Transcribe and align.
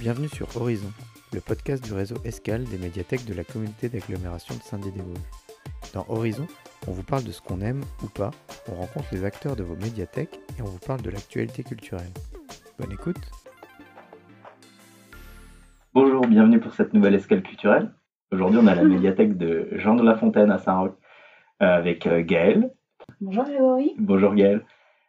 Bienvenue 0.00 0.28
sur 0.28 0.46
Horizon, 0.56 0.92
le 1.34 1.40
podcast 1.40 1.82
du 1.82 1.92
réseau 1.92 2.14
Escale 2.24 2.62
des 2.62 2.78
médiathèques 2.78 3.24
de 3.24 3.34
la 3.34 3.42
communauté 3.42 3.88
d'agglomération 3.88 4.54
de 4.54 4.60
Saint-Dié-des-Vosges. 4.60 5.18
Dans 5.92 6.06
Horizon, 6.08 6.46
on 6.86 6.92
vous 6.92 7.02
parle 7.02 7.24
de 7.24 7.32
ce 7.32 7.42
qu'on 7.42 7.60
aime 7.60 7.80
ou 8.04 8.06
pas, 8.06 8.30
on 8.70 8.76
rencontre 8.76 9.08
les 9.10 9.24
acteurs 9.24 9.56
de 9.56 9.64
vos 9.64 9.74
médiathèques 9.74 10.38
et 10.56 10.62
on 10.62 10.66
vous 10.66 10.78
parle 10.78 11.02
de 11.02 11.10
l'actualité 11.10 11.64
culturelle. 11.64 12.12
Bonne 12.78 12.92
écoute 12.92 13.18
Bonjour, 15.94 16.24
bienvenue 16.28 16.60
pour 16.60 16.74
cette 16.74 16.94
nouvelle 16.94 17.16
escale 17.16 17.42
culturelle. 17.42 17.92
Aujourd'hui, 18.30 18.60
on 18.62 18.68
a 18.68 18.76
la 18.76 18.84
médiathèque 18.84 19.36
de 19.36 19.68
Jean 19.72 19.96
de 19.96 20.04
La 20.04 20.14
Fontaine 20.14 20.52
à 20.52 20.58
Saint-Roch 20.58 20.94
euh, 21.60 21.66
avec 21.66 22.06
euh, 22.06 22.22
Gaël. 22.22 22.70
Bonjour 23.20 23.42
Grégory. 23.42 23.96
Bonjour 23.98 24.32
Gaël. 24.36 24.64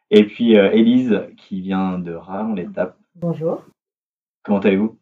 Et 0.10 0.24
puis 0.24 0.58
euh, 0.58 0.72
Élise 0.72 1.22
qui 1.38 1.62
vient 1.62 2.00
de 2.00 2.14
Ras, 2.16 2.46
on 2.46 2.56
l'étape. 2.56 2.98
Bonjour. 3.14 3.64
Comment 4.44 4.60
allez-vous? 4.60 4.98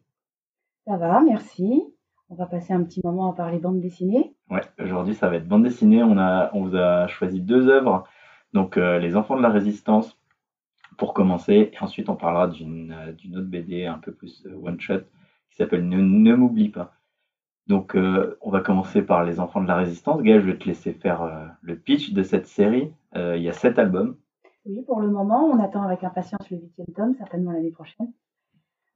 Ça 0.86 0.96
va, 0.96 1.20
merci. 1.20 1.84
On 2.30 2.34
va 2.34 2.46
passer 2.46 2.72
un 2.72 2.82
petit 2.82 3.00
moment 3.02 3.30
à 3.30 3.34
parler 3.34 3.58
bande 3.58 3.80
dessinée. 3.80 4.34
Ouais, 4.50 4.60
aujourd'hui 4.78 5.14
ça 5.14 5.28
va 5.28 5.36
être 5.36 5.48
bande 5.48 5.62
dessinée. 5.62 6.02
On, 6.02 6.18
a, 6.18 6.50
on 6.52 6.64
vous 6.64 6.76
a 6.76 7.06
choisi 7.06 7.40
deux 7.40 7.68
œuvres. 7.68 8.04
Donc 8.52 8.76
euh, 8.76 8.98
Les 8.98 9.16
Enfants 9.16 9.36
de 9.36 9.42
la 9.42 9.48
Résistance 9.48 10.18
pour 10.98 11.14
commencer. 11.14 11.70
Et 11.72 11.82
ensuite 11.82 12.08
on 12.08 12.16
parlera 12.16 12.48
d'une 12.48 12.92
euh, 12.92 13.38
autre 13.38 13.46
BD 13.46 13.86
un 13.86 13.98
peu 13.98 14.12
plus 14.12 14.44
euh, 14.46 14.54
one-shot 14.62 15.00
qui 15.50 15.56
s'appelle 15.56 15.88
Ne, 15.88 15.96
ne 15.98 16.34
m'oublie 16.34 16.68
pas. 16.68 16.92
Donc 17.66 17.94
on 17.94 18.50
va 18.50 18.60
commencer 18.60 19.02
par 19.02 19.24
Les 19.24 19.40
Enfants 19.40 19.60
de 19.60 19.68
la 19.68 19.76
Résistance. 19.76 20.22
Gaël, 20.22 20.40
je 20.40 20.46
vais 20.46 20.56
te 20.56 20.64
laisser 20.64 20.94
faire 20.94 21.54
le 21.60 21.76
pitch 21.76 22.14
de 22.14 22.22
cette 22.22 22.46
série. 22.46 22.94
Il 23.14 23.42
y 23.42 23.48
a 23.50 23.52
sept 23.52 23.78
albums. 23.78 24.16
Oui, 24.64 24.82
pour 24.86 25.02
le 25.02 25.10
moment, 25.10 25.44
on 25.44 25.62
attend 25.62 25.82
avec 25.82 26.02
impatience 26.02 26.48
le 26.50 26.56
huitième 26.56 26.86
tome, 26.96 27.14
certainement 27.18 27.52
l'année 27.52 27.70
prochaine. 27.70 28.10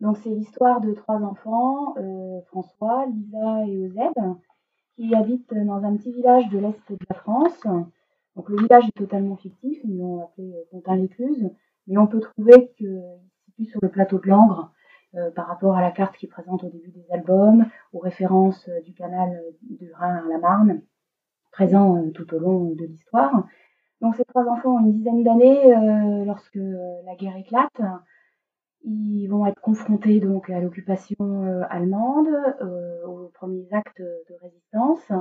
Donc 0.03 0.17
c'est 0.19 0.31
l'histoire 0.31 0.81
de 0.81 0.93
trois 0.95 1.23
enfants, 1.23 1.95
euh, 1.97 2.41
François, 2.49 3.07
Lisa 3.07 3.65
et 3.69 3.87
Eusèbe, 3.87 4.35
qui 4.97 5.15
habitent 5.15 5.55
dans 5.55 5.85
un 5.85 5.97
petit 5.97 6.11
village 6.13 6.49
de 6.49 6.59
l'Est 6.59 6.91
de 6.91 7.07
la 7.09 7.15
France. 7.15 7.63
Donc 8.35 8.49
le 8.49 8.57
village 8.57 8.89
est 8.89 8.99
totalement 8.99 9.37
fictif, 9.37 9.79
ils 9.85 9.97
l'ont 9.97 10.25
appelé 10.25 10.53
euh, 10.57 10.65
Pontin-l'Écluse, 10.73 11.49
mais 11.87 11.99
on 11.99 12.09
peut 12.09 12.19
trouver 12.19 12.73
qu'il 12.77 12.89
se 12.89 13.45
situe 13.45 13.65
sur 13.67 13.79
le 13.81 13.91
plateau 13.91 14.19
de 14.19 14.27
Langres 14.29 14.73
euh, 15.15 15.31
par 15.31 15.47
rapport 15.47 15.77
à 15.77 15.81
la 15.81 15.93
carte 15.93 16.17
qui 16.17 16.27
présente 16.27 16.65
au 16.65 16.69
début 16.69 16.91
des 16.91 17.07
albums, 17.13 17.67
aux 17.93 18.01
références 18.01 18.69
euh, 18.69 18.81
du 18.81 18.95
canal 18.95 19.31
euh, 19.31 19.51
du 19.71 19.93
Rhin 19.93 20.17
à 20.17 20.29
la 20.29 20.39
Marne, 20.39 20.83
présent 21.53 21.97
euh, 21.99 22.11
tout 22.11 22.35
au 22.35 22.41
long 22.41 22.71
de 22.71 22.85
l'histoire. 22.87 23.47
Donc 24.01 24.17
ces 24.17 24.25
trois 24.25 24.49
enfants 24.49 24.75
ont 24.75 24.81
une 24.81 24.95
dizaine 24.95 25.23
d'années 25.23 25.73
euh, 25.73 26.25
lorsque 26.25 26.57
euh, 26.57 27.03
la 27.05 27.15
guerre 27.15 27.37
éclate. 27.37 27.81
Ils 28.85 29.29
vont 29.29 29.47
être 29.47 29.61
confrontés 29.61 30.19
donc 30.21 30.51
à 30.51 30.61
l'occupation 30.61 31.17
euh, 31.21 31.63
allemande, 31.71 32.29
euh, 32.61 33.07
aux 33.07 33.29
premiers 33.29 33.69
actes 33.73 34.01
de 34.01 34.35
résistance, 34.41 35.13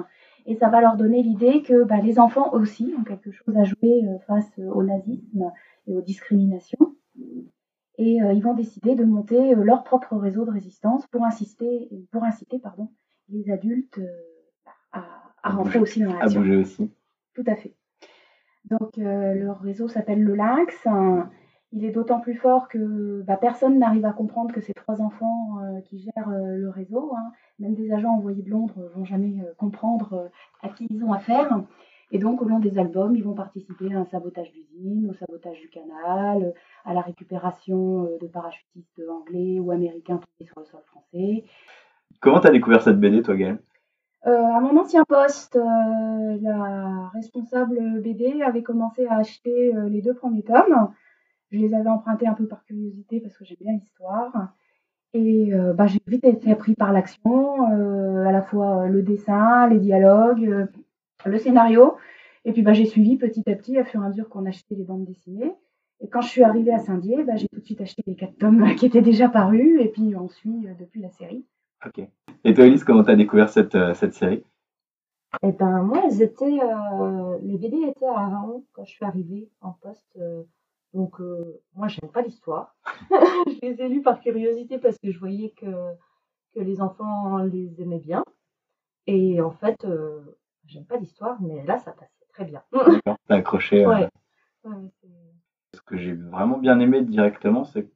et 0.45 0.56
ça 0.56 0.70
va 0.70 0.81
leur 0.81 0.98
donner 0.98 1.22
l'idée 1.22 1.62
que 1.62 1.84
bah, 1.84 2.02
les 2.02 2.18
enfants 2.20 2.52
aussi 2.53 2.94
ont 3.00 3.03
quelque 3.03 3.31
chose 3.31 3.56
à 3.58 3.64
jouer 3.64 4.03
euh, 4.08 4.18
face 4.26 4.52
au 4.58 4.81
nazisme 4.84 5.52
et 5.88 5.95
aux 5.95 6.02
discriminations. 6.02 6.95
Et 7.98 8.16
ils 8.16 8.42
vont 8.42 8.56
décider 8.56 8.95
de 8.95 9.03
monter 9.03 9.53
leur 9.53 9.84
propre 9.84 10.16
réseau 10.16 10.44
de 10.44 10.50
résistance 10.50 11.06
pour 11.08 11.23
insister, 11.23 11.88
pour 12.12 12.23
inciter 12.23 12.58
pardon, 12.58 12.90
les 13.30 13.52
adultes 13.52 14.00
à, 14.92 15.03
à 15.44 15.52
rentrer 15.52 15.78
aussi 15.78 16.02
dans 16.02 16.09
À 16.16 16.20
l'action. 16.22 16.40
bouger 16.40 16.56
aussi. 16.56 16.92
Tout 17.36 17.44
à 17.46 17.56
fait. 17.56 17.75
Donc 18.66 18.98
euh, 18.98 19.34
leur 19.36 19.59
réseau 19.59 19.88
s'appelle 19.88 20.23
le 20.23 20.34
Lynx. 20.36 20.73
Euh, 20.88 21.22
Il 21.73 21.86
est 21.86 21.91
d'autant 21.91 22.19
plus 22.19 22.36
fort 22.36 22.67
que 22.67 23.22
bah, 23.22 23.38
personne 23.38 23.80
n'arrive 23.80 24.05
à 24.05 24.11
comprendre 24.11 24.53
que 24.53 24.61
ces 24.61 24.73
trois 24.73 25.02
enfants 25.02 25.59
euh, 25.64 25.80
qui 25.81 26.00
gèrent 26.00 26.30
euh, 26.30 26.58
le 26.58 26.69
réseau, 26.69 27.13
hein, 27.17 27.31
même 27.59 27.75
des 27.75 27.94
agents 27.94 28.11
envoyés 28.13 28.44
de 28.44 28.50
Londres, 28.50 28.73
ne 28.78 28.89
vont 28.89 29.05
jamais 29.05 29.39
euh, 29.41 29.53
comprendre 29.58 30.13
euh, 30.13 30.28
à 30.61 30.69
qui 30.69 30.88
ils 30.89 31.03
ont 31.03 31.13
affaire. 31.13 31.63
Et 32.12 32.19
donc 32.19 32.41
au 32.41 32.46
long 32.46 32.59
des 32.59 32.78
albums, 32.78 33.16
ils 33.16 33.23
vont 33.23 33.34
participer 33.34 33.94
à 33.94 34.00
un 34.00 34.06
sabotage 34.06 34.51
d'usine, 34.51 35.09
au 35.09 35.13
sabotage 35.13 35.59
du 35.62 35.69
canal, 35.69 36.44
euh, 36.44 36.51
à 36.84 36.94
la 36.94 37.01
récupération 37.01 38.03
euh, 38.03 38.17
de 38.22 38.28
parachutistes 38.28 39.01
anglais 39.09 39.59
ou 39.59 39.72
américains 39.72 40.17
tombés 40.17 40.50
sur 40.50 40.59
le 40.59 40.66
sol 40.66 40.81
français. 40.88 41.46
Comment 42.19 42.41
t'as 42.41 42.51
découvert 42.51 42.81
cette 42.81 43.00
BD, 43.00 43.22
toi, 43.22 43.35
Gaël 43.35 43.59
Euh, 44.28 44.29
à 44.29 44.59
mon 44.59 44.78
ancien 44.78 45.06
poste, 45.06 45.56
euh, 45.56 46.38
la 46.41 47.09
responsable 47.13 48.01
BD 48.01 48.41
avait 48.41 48.62
commencé 48.62 49.07
à 49.07 49.16
acheter 49.16 49.73
euh, 49.73 49.88
les 49.88 50.01
deux 50.01 50.13
premiers 50.13 50.44
tomes. 50.44 50.90
Je 51.51 51.57
les 51.57 51.73
avais 51.73 51.89
empruntés 51.89 52.28
un 52.28 52.34
peu 52.34 52.47
par 52.47 52.63
curiosité 52.63 53.19
parce 53.19 53.38
que 53.38 53.45
j'aime 53.45 53.57
bien 53.62 53.73
l'histoire. 53.73 54.53
Et 55.13 55.53
euh, 55.53 55.73
bah, 55.73 55.88
j'ai 55.88 56.00
vite 56.07 56.23
été 56.23 56.56
pris 56.56 56.73
par 56.73 56.94
l'action, 56.94 57.69
euh, 57.73 58.25
à 58.25 58.31
la 58.31 58.41
fois 58.41 58.88
le 58.88 59.03
dessin, 59.03 59.67
les 59.67 59.79
dialogues, 59.79 60.45
euh, 60.45 60.66
le 61.25 61.38
scénario. 61.38 61.97
Et 62.45 62.53
puis 62.53 62.61
bah, 62.61 62.73
j'ai 62.73 62.85
suivi 62.85 63.17
petit 63.17 63.50
à 63.50 63.56
petit, 63.56 63.78
à 63.78 63.84
fur 63.84 64.01
et 64.01 64.06
à 64.06 64.09
mesure 64.09 64.29
qu'on 64.29 64.45
achetait 64.45 64.75
les 64.75 64.84
bandes 64.84 65.06
dessinées. 65.06 65.53
Et 66.01 66.07
quand 66.07 66.22
je 66.22 66.29
suis 66.29 66.44
arrivée 66.44 66.73
à 66.73 66.79
Saint-Dié, 66.79 67.23
bah, 67.23 67.35
j'ai 67.35 67.47
tout 67.47 67.59
de 67.59 67.66
suite 67.66 67.81
acheté 67.81 68.01
les 68.07 68.16
quatre 68.16 68.35
tomes 68.38 68.75
qui 68.75 68.88
étaient 68.88 69.01
déjà 69.01 69.29
parus. 69.29 69.79
Et 69.79 69.90
puis 69.90 70.16
on 70.16 70.28
suit 70.28 70.67
euh, 70.67 70.73
depuis 70.79 71.01
la 71.01 71.09
série. 71.11 71.45
Ok. 71.85 72.06
Et 72.44 72.53
toi, 72.53 72.66
Élise, 72.66 72.84
comment 72.84 73.03
t'as 73.03 73.16
découvert 73.16 73.50
cette, 73.50 73.75
euh, 73.75 73.94
cette 73.94 74.13
série? 74.13 74.44
Eh 75.44 75.51
ben 75.51 75.84
moi, 75.84 76.01
elles 76.06 76.22
étaient, 76.22 76.59
euh, 76.61 77.38
les 77.44 77.57
BD 77.57 77.78
étaient 77.88 78.06
à 78.06 78.28
Raon 78.28 78.66
quand 78.73 78.84
je 78.84 78.91
suis 78.91 79.06
arrivée 79.06 79.50
en 79.61 79.72
poste. 79.72 80.19
Donc 80.94 81.19
euh, 81.22 81.62
moi, 81.75 81.88
j'aime 81.88 82.09
pas 82.12 82.22
l'histoire. 82.22 82.75
je 83.12 83.59
les 83.62 83.81
ai 83.81 83.90
lues 83.90 84.02
par 84.02 84.19
curiosité 84.19 84.78
parce 84.78 84.97
que 84.97 85.12
je 85.12 85.19
voyais 85.19 85.52
que, 85.52 85.66
que 86.56 86.59
les 86.59 86.81
enfants 86.81 87.38
les 87.40 87.81
aimaient 87.81 88.00
bien. 88.00 88.24
Et 89.07 89.41
en 89.41 89.52
fait, 89.52 89.84
euh, 89.85 90.19
j'aime 90.66 90.85
pas 90.85 90.97
l'histoire, 90.97 91.41
mais 91.41 91.63
là, 91.66 91.79
ça 91.79 91.91
passait 91.91 92.25
très 92.29 92.46
bien. 92.46 92.62
D'accord. 92.72 93.18
T'as 93.28 93.35
accroché. 93.35 93.85
euh, 93.85 93.90
Ouais. 93.90 94.09
Ce 95.74 95.81
que 95.81 95.97
j'ai 95.97 96.13
vraiment 96.13 96.57
bien 96.57 96.79
aimé 96.79 97.02
directement, 97.02 97.63
c'est 97.63 97.85
que 97.85 97.91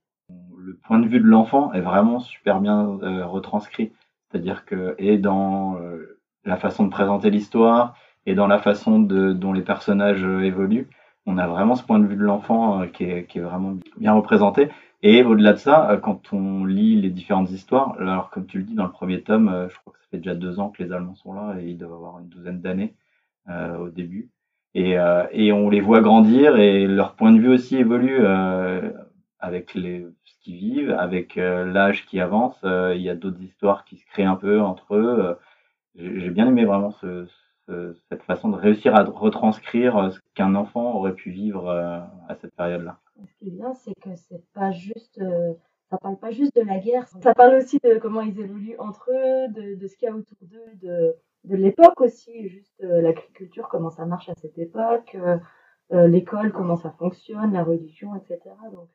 le 0.58 0.76
point 0.78 1.00
de 1.00 1.08
vue 1.08 1.20
de 1.20 1.26
l'enfant 1.28 1.74
est 1.74 1.82
vraiment 1.82 2.20
super 2.20 2.60
bien 2.60 3.00
euh, 3.04 3.26
retranscrit. 3.26 3.92
C'est-à-dire 4.32 4.66
que, 4.66 4.96
et 4.98 5.18
dans 5.20 5.76
euh, 5.78 6.20
la 6.44 6.58
façon 6.58 6.86
de 6.86 6.90
présenter 6.90 7.30
l'histoire, 7.30 7.96
et 8.26 8.34
dans 8.34 8.48
la 8.48 8.58
façon 8.58 9.00
de, 9.00 9.34
dont 9.34 9.54
les 9.54 9.62
personnages 9.62 10.24
évoluent, 10.24 10.90
on 11.26 11.38
a 11.38 11.48
vraiment 11.48 11.76
ce 11.76 11.84
point 11.84 12.00
de 12.00 12.06
vue 12.08 12.16
de 12.16 12.24
l'enfant 12.24 12.82
euh, 12.82 12.88
qui, 12.88 13.04
est, 13.06 13.26
qui 13.26 13.40
est 13.40 13.42
vraiment 13.42 13.76
bien 13.98 14.14
représenté. 14.14 14.70
Et 15.02 15.24
au-delà 15.24 15.54
de 15.54 15.58
ça, 15.58 15.90
euh, 15.92 15.98
quand 15.98 16.34
on 16.34 16.66
lit 16.66 17.00
les 17.02 17.10
différentes 17.10 17.52
histoires, 17.52 17.96
alors 18.00 18.30
comme 18.30 18.46
tu 18.46 18.58
le 18.58 18.64
dis 18.64 18.76
dans 18.76 18.86
le 18.86 18.92
premier 18.92 19.22
tome, 19.22 19.50
euh, 19.50 19.70
je 19.70 19.78
crois 19.80 19.94
que 19.94 20.00
ça 20.00 20.06
fait 20.12 20.18
déjà 20.18 20.36
deux 20.36 20.60
ans 20.60 20.70
que 20.70 20.84
les 20.84 20.92
Allemands 20.92 21.16
sont 21.16 21.34
là 21.34 21.56
et 21.60 21.70
ils 21.70 21.78
doivent 21.78 21.94
avoir 21.94 22.20
une 22.20 22.30
douzaine 22.30 22.62
d'années 22.62 22.96
euh, 23.50 23.78
au 23.78 23.90
début. 23.90 24.30
Et, 24.74 24.98
euh, 24.98 25.26
et 25.32 25.52
on 25.52 25.70
les 25.70 25.82
voit 25.82 26.02
grandir 26.02 26.58
et 26.58 26.88
leur 26.88 27.16
point 27.16 27.32
de 27.32 27.40
vue 27.40 27.50
aussi 27.50 27.78
évolue 27.78 28.18
euh, 28.20 28.92
avec 29.40 29.74
les, 29.74 30.06
ce 30.24 30.34
qu'ils 30.42 30.58
vivent, 30.58 30.92
avec 30.92 31.36
l'âge 31.36 32.06
qui 32.08 32.20
avance. 32.20 32.58
Il 32.64 33.02
y 33.02 33.10
a 33.10 33.16
d'autres 33.16 33.42
histoires 33.42 33.86
qui 33.86 33.98
se 33.98 34.06
créent 34.08 34.26
un 34.26 34.36
peu 34.36 34.60
entre 34.60 34.96
eux. 34.96 35.38
J'ai 35.96 36.30
bien 36.30 36.48
aimé 36.48 36.66
vraiment 36.66 36.92
ce, 36.92 37.28
ce- 37.68 37.94
cette 38.10 38.24
façon 38.24 38.50
de 38.50 38.56
réussir 38.58 38.96
à 38.96 39.04
retranscrire 39.04 39.98
euh, 39.98 40.10
ce 40.12 40.20
qu'un 40.34 40.56
enfant 40.56 40.96
aurait 40.96 41.14
pu 41.14 41.32
vivre 41.32 41.68
euh, 41.70 42.00
à 42.28 42.36
cette 42.36 42.56
période-là. 42.56 43.00
Ce 43.28 43.34
qui 43.40 43.48
est 43.48 43.52
bien, 43.52 43.74
c'est 43.74 43.94
que 43.96 44.16
c'est 44.16 44.44
pas 44.54 44.72
juste, 44.72 45.20
euh, 45.22 45.54
ça 45.90 45.98
parle 45.98 46.18
pas 46.18 46.32
juste 46.32 46.56
de 46.56 46.62
la 46.62 46.80
guerre, 46.80 47.08
ça 47.08 47.34
parle 47.34 47.56
aussi 47.56 47.80
de 47.84 47.98
comment 47.98 48.22
ils 48.22 48.40
évoluent 48.40 48.78
entre 48.80 49.10
eux, 49.12 49.48
de, 49.54 49.88
ce 49.88 49.96
qu'il 49.96 50.08
y 50.08 50.12
a 50.12 50.16
autour 50.16 50.38
d'eux, 50.42 51.16
de, 51.46 51.56
l'époque 51.56 52.02
aussi, 52.02 52.50
juste 52.50 52.76
l'agriculture, 52.82 53.68
comment 53.70 53.92
ça 53.92 54.06
marche 54.06 54.28
à 54.30 54.34
cette 54.36 54.58
époque, 54.58 55.16
l'école, 55.92 56.52
comment 56.52 56.76
ça 56.76 56.90
fonctionne, 56.98 57.54
la 57.54 57.64
religion, 57.64 58.16
etc. 58.16 58.40
Donc, 58.74 58.90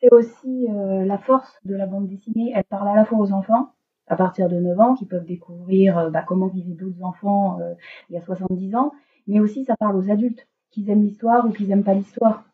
C'est 0.00 0.12
aussi 0.12 0.66
la 0.68 1.16
force 1.18 1.58
de 1.64 1.74
la 1.74 1.86
bande 1.86 2.06
dessinée. 2.08 2.52
Elle 2.54 2.64
parle 2.64 2.88
à 2.88 2.94
la 2.94 3.06
fois 3.06 3.18
aux 3.18 3.32
enfants, 3.32 3.72
à 4.06 4.16
partir 4.16 4.48
de 4.48 4.56
9 4.56 4.80
ans, 4.80 4.94
qui 4.94 5.06
peuvent 5.06 5.24
découvrir 5.24 5.98
euh, 5.98 6.10
bah, 6.10 6.24
comment 6.26 6.48
vivaient 6.48 6.74
d'autres 6.74 7.02
enfants 7.02 7.58
euh, 7.60 7.74
il 8.08 8.14
y 8.14 8.18
a 8.18 8.22
70 8.22 8.74
ans, 8.76 8.92
mais 9.26 9.40
aussi 9.40 9.64
ça 9.64 9.76
parle 9.76 9.96
aux 9.96 10.10
adultes, 10.10 10.46
qu'ils 10.70 10.90
aiment 10.90 11.02
l'histoire 11.02 11.46
ou 11.46 11.50
qu'ils 11.50 11.68
n'aiment 11.68 11.84
pas 11.84 11.94
l'histoire. 11.94 12.44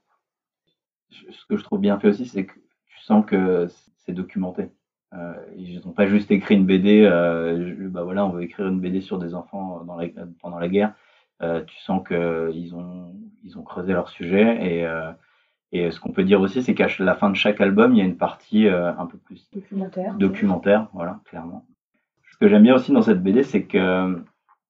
ce 1.11 1.47
que 1.47 1.57
je 1.57 1.65
trouve 1.65 1.81
bien 1.81 1.99
fait 1.99 2.09
aussi, 2.09 2.27
c'est 2.27 2.47
que 2.47 2.55
tu 2.87 3.01
sens 3.01 3.25
que 3.27 3.69
c'est 3.99 4.13
documenté. 4.13 4.71
Euh, 5.15 5.35
ils 5.57 5.81
n'ont 5.85 5.93
pas 5.93 6.07
juste 6.07 6.31
écrit 6.31 6.55
une 6.55 6.65
BD, 6.65 7.03
bah 7.91 8.03
voilà, 8.03 8.25
on 8.25 8.31
veut 8.31 8.43
écrire 8.43 8.67
une 8.69 8.81
BD 8.81 9.03
sur 9.03 9.19
des 9.19 9.35
enfants 9.35 9.85
pendant 10.41 10.59
la 10.59 10.69
guerre. 10.69 10.95
Tu 11.41 11.77
sens 11.81 12.07
qu'ils 12.07 12.75
ont, 12.75 13.15
ils 13.43 13.59
ont 13.59 13.63
creusé 13.63 13.93
leur 13.93 14.09
sujet. 14.09 14.81
Et, 14.81 14.87
et 15.73 15.91
ce 15.91 16.01
qu'on 16.01 16.13
peut 16.13 16.25
dire 16.25 16.41
aussi, 16.41 16.63
c'est 16.63 16.75
qu'à 16.75 16.89
la 16.99 17.15
fin 17.15 17.31
de 17.31 17.37
chaque 17.37 17.61
album, 17.61 17.93
il 17.93 17.99
y 17.99 18.03
a 18.03 18.05
une 18.05 18.17
partie 18.17 18.69
euh, 18.69 18.93
un 18.97 19.07
peu 19.07 19.19
plus 19.19 19.49
Documentaire. 19.53 20.15
documentaire, 20.15 20.89
voilà, 20.93 21.21
clairement. 21.25 21.65
Ce 22.31 22.37
que 22.37 22.49
j'aime 22.49 22.63
bien 22.63 22.75
aussi 22.75 22.93
dans 22.93 23.03
cette 23.03 23.23
BD, 23.23 23.43
c'est 23.43 23.65
que 23.65 24.23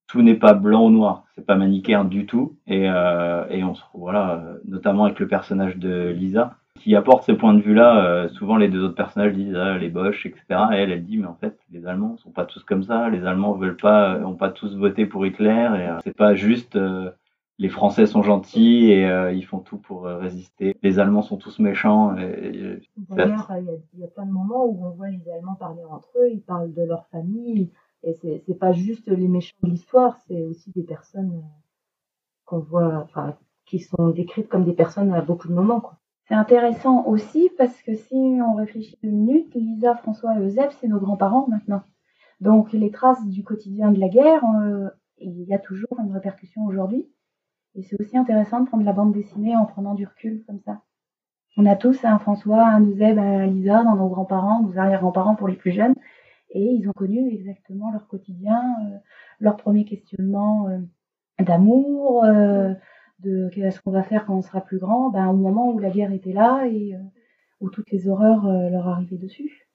tout 0.07 0.23
n'est 0.23 0.37
pas 0.37 0.53
blanc 0.55 0.87
ou 0.87 0.91
noir, 0.91 1.25
c'est 1.35 1.47
pas 1.47 1.57
manichéen 1.57 2.05
du 2.05 2.27
tout, 2.27 2.57
et, 2.67 2.89
euh, 2.89 3.47
et 3.51 3.65
on 3.65 3.75
se 3.75 3.81
trouve, 3.81 4.03
voilà, 4.03 4.33
euh, 4.33 4.59
notamment 4.67 5.05
avec 5.05 5.19
le 5.19 5.27
personnage 5.27 5.77
de 5.77 6.11
Lisa, 6.11 6.57
qui 6.83 6.97
apporte 6.97 7.25
ce 7.25 7.33
point 7.33 7.55
de 7.55 7.61
vue-là. 7.61 8.05
Euh, 8.05 8.29
souvent, 8.31 8.57
les 8.57 8.69
deux 8.69 8.83
autres 8.83 8.95
personnages 8.95 9.33
disent 9.33 9.55
ah, 9.55 9.79
les 9.79 9.89
Boches, 9.89 10.27
etc. 10.27 10.43
Et 10.73 10.77
elle, 10.77 10.91
elle 10.91 11.05
dit 11.05 11.19
mais 11.19 11.27
en 11.27 11.35
fait, 11.35 11.59
les 11.71 11.87
Allemands 11.87 12.17
sont 12.17 12.31
pas 12.31 12.45
tous 12.45 12.63
comme 12.65 12.83
ça. 12.83 13.09
Les 13.09 13.25
Allemands 13.25 13.53
veulent 13.53 13.77
pas, 13.77 14.19
ont 14.25 14.35
pas 14.35 14.51
tous 14.51 14.75
voté 14.77 15.07
pour 15.07 15.25
Hitler. 15.25 15.49
Et 15.51 15.89
euh, 15.89 15.99
c'est 16.03 16.17
pas 16.17 16.35
juste 16.35 16.79
les 17.59 17.69
Français 17.69 18.07
sont 18.07 18.23
gentils 18.23 18.91
et 18.91 19.31
ils 19.35 19.45
font 19.45 19.61
tout 19.61 19.79
pour 19.79 20.05
résister. 20.05 20.77
Les 20.83 20.99
Allemands 20.99 21.23
sont 21.23 21.37
tous 21.37 21.59
méchants. 21.59 22.15
D'ailleurs, 23.11 23.53
il 23.95 24.01
y, 24.01 24.05
a 24.05 24.09
plein 24.09 24.27
de 24.27 24.33
moments 24.33 24.65
où 24.65 24.85
on 24.85 24.91
voit 24.91 25.11
les 25.11 25.31
Allemands 25.31 25.55
parler 25.55 25.85
entre 25.89 26.09
eux. 26.19 26.31
Ils 26.31 26.43
parlent 26.43 26.73
de 26.73 26.83
leur 26.83 27.07
famille. 27.09 27.71
Et 28.05 28.15
c'est, 28.15 28.59
pas 28.59 28.73
juste 28.73 29.07
les 29.07 29.29
méchants 29.29 29.57
de 29.63 29.71
l'histoire, 29.71 30.19
c'est 30.27 30.43
aussi 30.43 30.73
des 30.73 30.83
personnes 30.83 31.45
qu'on 32.45 32.59
voit, 32.59 32.99
enfin, 33.05 33.37
qui 33.65 33.79
sont 33.79 34.11
décrites 34.11 34.49
comme 34.49 34.65
des 34.65 34.73
personnes 34.73 35.13
à 35.13 35.21
beaucoup 35.21 35.49
de 35.49 35.55
moments. 35.55 35.93
C'est 36.29 36.35
intéressant 36.35 37.07
aussi 37.07 37.51
parce 37.57 37.81
que 37.83 37.95
si 37.95 38.15
on 38.15 38.55
réfléchit 38.55 38.99
deux 39.03 39.11
minutes, 39.11 39.55
Lisa, 39.55 39.95
François 39.97 40.39
et 40.39 40.43
Euseb, 40.43 40.71
c'est 40.81 40.89
nos 40.89 40.99
grands-parents 40.99 41.47
maintenant. 41.49 41.83
Donc 42.41 42.73
les 42.73 42.91
traces 42.91 43.25
du 43.27 43.45
quotidien 43.45 43.93
de 43.93 44.01
la 44.01 44.09
guerre, 44.09 44.43
euh, 44.45 44.89
il 45.19 45.43
y 45.45 45.55
a 45.55 45.59
toujours 45.59 45.99
une 46.01 46.13
répercussion 46.13 46.65
aujourd'hui. 46.65 47.09
Et 47.75 47.83
c'est 47.83 48.01
aussi 48.01 48.17
intéressant 48.17 48.61
de 48.61 48.67
prendre 48.67 48.85
la 48.85 48.93
bande 48.93 49.13
dessinée 49.13 49.57
en 49.57 49.65
prenant 49.65 49.95
du 49.95 50.07
recul 50.07 50.45
comme 50.47 50.61
ça. 50.61 50.83
On 51.57 51.67
a 51.67 51.77
tous 51.77 52.05
un 52.05 52.19
François, 52.19 52.67
un 52.67 52.85
Euseb, 52.85 53.19
un 53.19 53.47
Lisa 53.47 53.83
dans 53.85 53.97
nos 53.97 54.09
grands-parents, 54.09 54.63
nos 54.63 54.79
arrière-grands-parents 54.79 55.35
pour 55.35 55.49
les 55.49 55.57
plus 55.57 55.73
jeunes. 55.73 55.95
Et 56.51 56.65
ils 56.65 56.89
ont 56.89 56.93
connu 56.93 57.33
exactement 57.33 57.91
leur 57.91 58.07
quotidien, 58.09 58.63
euh, 58.85 58.97
leur 59.41 59.57
premier 59.57 59.85
questionnement 59.85 60.69
euh, 60.69 60.79
d'amour, 61.43 62.25
de 63.23 63.49
qu'est-ce 63.53 63.81
qu'on 63.81 63.91
va 63.91 64.03
faire 64.03 64.27
quand 64.27 64.37
on 64.37 64.43
sera 64.43 64.61
plus 64.61 64.79
grand, 64.79 65.11
ben, 65.11 65.29
au 65.29 65.37
moment 65.37 65.71
où 65.71 65.79
la 65.79 65.91
guerre 65.91 66.13
était 66.13 66.33
là 66.33 66.67
et 66.67 66.95
euh, 66.95 66.99
où 67.61 67.71
toutes 67.71 67.91
les 67.91 68.09
horreurs 68.09 68.47
euh, 68.47 68.69
leur 68.69 68.89
arrivaient 68.89 69.17
dessus. 69.17 69.69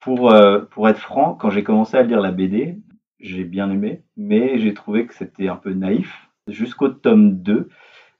Pour, 0.00 0.32
euh, 0.32 0.60
pour 0.70 0.88
être 0.88 0.98
franc, 0.98 1.34
quand 1.34 1.50
j'ai 1.50 1.64
commencé 1.64 1.96
à 1.96 2.02
lire 2.02 2.20
la 2.20 2.32
BD, 2.32 2.78
j'ai 3.20 3.44
bien 3.44 3.70
aimé, 3.70 4.04
mais 4.16 4.58
j'ai 4.58 4.74
trouvé 4.74 5.06
que 5.06 5.14
c'était 5.14 5.48
un 5.48 5.56
peu 5.56 5.72
naïf. 5.72 6.27
Jusqu'au 6.48 6.88
tome 6.88 7.34
2, 7.34 7.68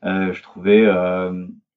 je 0.03 0.43
trouvais, 0.43 0.85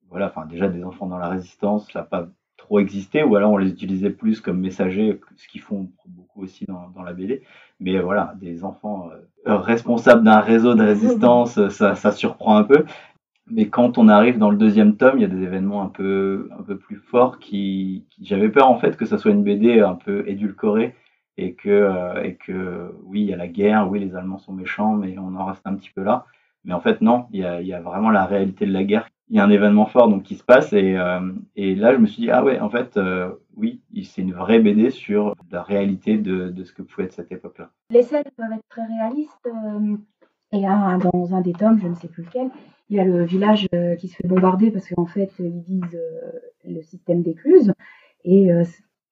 voilà, 0.10 0.28
enfin 0.28 0.46
déjà 0.46 0.68
des 0.68 0.84
enfants 0.84 1.08
dans 1.08 1.18
la 1.18 1.30
résistance, 1.30 1.92
ça 1.92 2.00
n'a 2.00 2.06
pas 2.06 2.28
trop 2.62 2.80
existé, 2.80 3.24
ou 3.24 3.36
alors 3.36 3.52
on 3.52 3.58
les 3.58 3.70
utilisait 3.70 4.12
plus 4.12 4.40
comme 4.40 4.60
messagers, 4.60 5.20
ce 5.36 5.48
qu'ils 5.48 5.62
font 5.62 5.90
beaucoup 6.06 6.44
aussi 6.44 6.66
dans, 6.66 6.90
dans 6.96 7.04
la 7.04 7.14
BD. 7.14 7.42
Mais 7.80 8.00
voilà, 8.00 8.36
des 8.40 8.64
enfants 8.64 9.10
euh, 9.48 9.58
responsables 9.58 10.24
d'un 10.24 10.40
réseau 10.40 10.76
de 10.76 10.84
résistance, 10.84 11.58
euh, 11.58 11.70
ça, 11.80 11.96
ça, 11.96 12.12
surprend 12.12 12.58
un 12.58 12.64
peu. 12.64 12.86
Mais 13.48 13.68
quand 13.68 13.98
on 13.98 14.08
arrive 14.08 14.38
dans 14.38 14.52
le 14.52 14.58
deuxième 14.58 14.96
tome, 14.96 15.18
il 15.18 15.22
y 15.22 15.26
a 15.26 15.28
des 15.28 15.42
événements 15.42 15.82
un 15.82 15.90
peu, 15.90 16.50
un 16.58 16.62
peu 16.62 16.78
plus 16.78 16.98
forts 16.98 17.40
qui, 17.40 18.06
j'avais 18.22 18.50
peur 18.50 18.70
en 18.70 18.78
fait 18.80 18.96
que 18.96 19.06
ça 19.06 19.18
soit 19.18 19.32
une 19.32 19.44
BD 19.44 19.80
un 19.82 19.96
peu 19.96 20.24
édulcorée 20.28 20.96
et 21.38 21.54
que, 21.56 21.70
euh, 21.70 22.24
et 22.24 22.36
que 22.36 22.94
oui, 23.04 23.22
il 23.22 23.28
y 23.28 23.34
a 23.34 23.38
la 23.38 23.48
guerre, 23.48 23.90
oui, 23.90 24.00
les 24.00 24.16
Allemands 24.16 24.38
sont 24.38 24.54
méchants, 24.54 24.94
mais 24.94 25.18
on 25.18 25.36
en 25.36 25.46
reste 25.46 25.66
un 25.66 25.76
petit 25.76 25.90
peu 25.90 26.04
là. 26.04 26.26
Mais 26.64 26.74
en 26.74 26.82
fait, 26.82 27.02
non, 27.02 27.26
il 27.32 27.40
y 27.40 27.74
a, 27.74 27.82
vraiment 27.82 28.12
la 28.12 28.26
réalité 28.26 28.66
de 28.66 28.72
la 28.72 28.84
guerre. 28.84 29.10
Il 29.30 29.38
y 29.38 29.40
a 29.40 29.46
un 29.46 29.50
événement 29.50 29.86
fort 29.86 30.10
donc 30.10 30.24
qui 30.24 30.36
se 30.36 30.44
passe 30.44 30.74
et, 30.74 30.98
euh, 30.98 31.22
là 31.56 31.94
je 31.94 32.00
me 32.00 32.06
suis 32.06 32.24
dit 32.24 32.32
ah 32.32 32.44
ouais 32.44 32.60
en 32.60 32.70
fait 32.70 32.98
euh, 32.98 33.32
oui 33.56 33.82
c'est 34.04 34.22
une 34.22 34.34
vraie 34.34 34.60
BD 34.60 34.90
sur 34.90 35.36
la 35.52 35.64
réalité 35.64 36.18
de, 36.18 36.54
ce 36.66 36.74
que 36.74 36.82
pouvait 36.82 37.06
être 37.06 37.14
cette 37.14 37.32
époque-là. 37.32 37.72
Les 37.92 38.04
scènes 38.04 38.26
peuvent 38.36 38.52
être 38.52 38.68
très 38.68 38.86
réalistes 38.86 39.48
euh, 39.48 39.96
et 40.52 40.64
dans 40.64 41.34
un 41.34 41.40
des 41.40 41.54
tomes 41.54 41.80
je 41.80 41.88
ne 41.88 41.96
sais 41.96 42.10
plus 42.10 42.24
lequel 42.24 42.50
il 42.90 42.98
y 42.98 43.00
a 43.00 43.06
le 43.06 43.24
village 43.24 43.70
qui 44.00 44.10
se 44.10 44.18
fait 44.18 44.28
bombarder 44.28 44.70
parce 44.70 44.90
qu'en 44.90 45.06
fait 45.06 45.32
ils 45.40 45.64
disent 45.64 45.98
le 46.66 46.82
système 46.82 47.22
d'écluse 47.22 47.74
et 48.26 48.52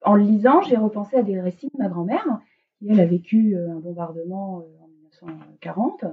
en 0.01 0.15
le 0.15 0.23
lisant 0.23 0.59
j'ai 0.63 0.75
repensé 0.75 1.15
à 1.15 1.23
des 1.23 1.39
récits 1.39 1.71
de 1.73 1.81
ma 1.81 1.87
grand-mère 1.87 2.41
elle 2.85 2.99
a 2.99 3.05
vécu 3.05 3.55
un 3.55 3.79
bombardement 3.79 4.65
en 4.81 4.87
1940 5.23 6.03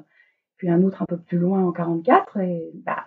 puis 0.56 0.70
un 0.70 0.82
autre 0.82 1.02
un 1.02 1.06
peu 1.06 1.18
plus 1.18 1.38
loin 1.38 1.62
en 1.64 1.72
44 1.72 2.38
et 2.38 2.70
bah 2.84 3.04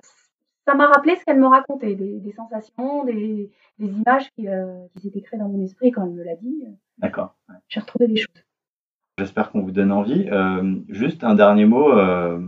ça 0.69 0.75
m'a 0.75 0.86
rappelé 0.88 1.16
ce 1.16 1.25
qu'elle 1.25 1.40
me 1.40 1.48
racontait, 1.48 1.96
des, 1.96 2.31
sensations, 2.34 3.04
des, 3.04 3.50
images 3.80 4.30
euh, 4.40 4.86
qui, 4.94 5.01
s'étaient 5.01 5.22
créées 5.22 5.40
dans 5.40 5.50
mon 5.50 5.63
esprit 5.63 5.90
quand 5.90 6.06
elle 6.06 6.13
me 6.13 6.24
l'a 6.24 6.36
dit. 6.36 6.63
D'accord. 7.00 7.36
J'ai 7.68 7.80
retrouvé 7.80 8.07
des 8.07 8.18
choses. 8.18 8.44
J'espère 9.18 9.51
qu'on 9.51 9.62
vous 9.62 9.72
donne 9.72 9.92
envie. 9.92 10.30
Euh, 10.31 10.75
juste 10.88 11.24
un 11.24 11.34
dernier 11.34 11.66
mot. 11.66 11.92
Euh, 11.92 12.40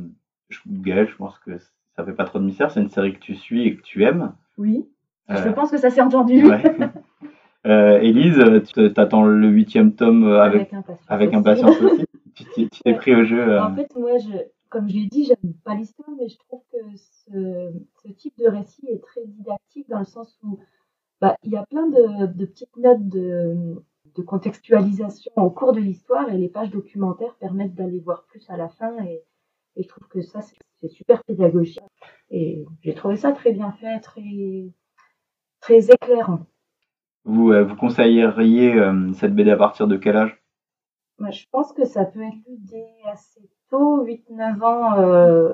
Gaël, 0.67 1.07
je 1.09 1.15
pense 1.15 1.39
que 1.39 1.57
ça 1.95 2.05
fait 2.05 2.13
pas 2.13 2.25
trop 2.25 2.37
de 2.37 2.43
mystère. 2.43 2.69
C'est 2.69 2.81
une 2.81 2.91
série 2.91 3.13
que 3.13 3.19
tu 3.19 3.33
suis 3.33 3.65
et 3.65 3.75
que 3.75 3.81
tu 3.81 4.03
aimes. 4.03 4.33
Oui. 4.57 4.87
Je 5.27 5.49
pense 5.49 5.71
que 5.71 5.77
ça 5.77 5.89
s'est 5.89 6.01
entendu. 6.01 6.43
Élise, 7.65 8.39
tu 8.71 8.93
t'attends 8.93 9.23
le 9.23 9.47
huitième 9.47 9.95
tome 9.95 10.27
avec, 10.27 10.71
avec 11.07 11.33
impatience, 11.33 11.79
aussi. 11.81 12.05
tu 12.55 12.67
t'es 12.83 12.93
pris 12.93 13.15
au 13.15 13.23
jeu. 13.23 13.59
En 13.59 13.73
fait, 13.73 13.89
moi, 13.95 14.11
je, 14.19 14.37
comme 14.71 14.89
je 14.89 14.95
l'ai 14.95 15.05
dit, 15.07 15.25
j'aime 15.25 15.53
pas 15.65 15.75
l'histoire, 15.75 16.09
mais 16.17 16.29
je 16.29 16.37
trouve 16.37 16.61
que 16.71 16.77
ce, 16.95 18.11
type 18.13 18.33
de 18.39 18.47
récit 18.47 18.87
est 18.87 19.03
très 19.03 19.21
didactique 19.25 19.87
dans 19.89 19.99
le 19.99 20.05
sens 20.05 20.39
où 20.43 20.59
bah, 21.19 21.35
il 21.43 21.51
y 21.51 21.57
a 21.57 21.65
plein 21.65 21.87
de, 21.87 22.45
petites 22.45 22.75
notes 22.77 23.07
de, 23.07 23.83
contextualisation 24.25 25.31
au 25.35 25.49
cours 25.49 25.73
de 25.73 25.79
l'histoire 25.79 26.29
et 26.29 26.37
les 26.37 26.49
pages 26.49 26.69
documentaires 26.69 27.35
permettent 27.35 27.75
d'aller 27.75 27.99
voir 27.99 28.23
plus 28.25 28.49
à 28.49 28.57
la 28.57 28.69
fin 28.69 28.97
et, 29.05 29.21
je 29.77 29.87
trouve 29.87 30.07
que 30.09 30.21
ça 30.21 30.41
c'est 30.41 30.89
super 30.89 31.23
pédagogique 31.23 31.79
et 32.29 32.65
j'ai 32.81 32.93
trouvé 32.93 33.15
ça 33.15 33.31
très 33.31 33.53
bien 33.53 33.71
fait, 33.71 33.99
très, 34.01 34.69
très 35.61 35.89
éclairant. 35.91 36.45
Vous, 37.23 37.51
euh, 37.51 37.63
vous 37.63 37.75
conseilleriez 37.75 38.73
euh, 38.73 39.13
cette 39.13 39.33
BD 39.33 39.51
à 39.51 39.57
partir 39.57 39.87
de 39.87 39.95
quel 39.95 40.17
âge? 40.17 40.40
Bah, 41.21 41.31
Je 41.31 41.45
pense 41.51 41.71
que 41.73 41.85
ça 41.85 42.05
peut 42.05 42.21
être 42.21 42.35
lu 42.47 42.57
dès 42.59 42.87
assez 43.11 43.49
8-9 43.71 44.61
ans, 44.63 44.99
euh, 44.99 45.53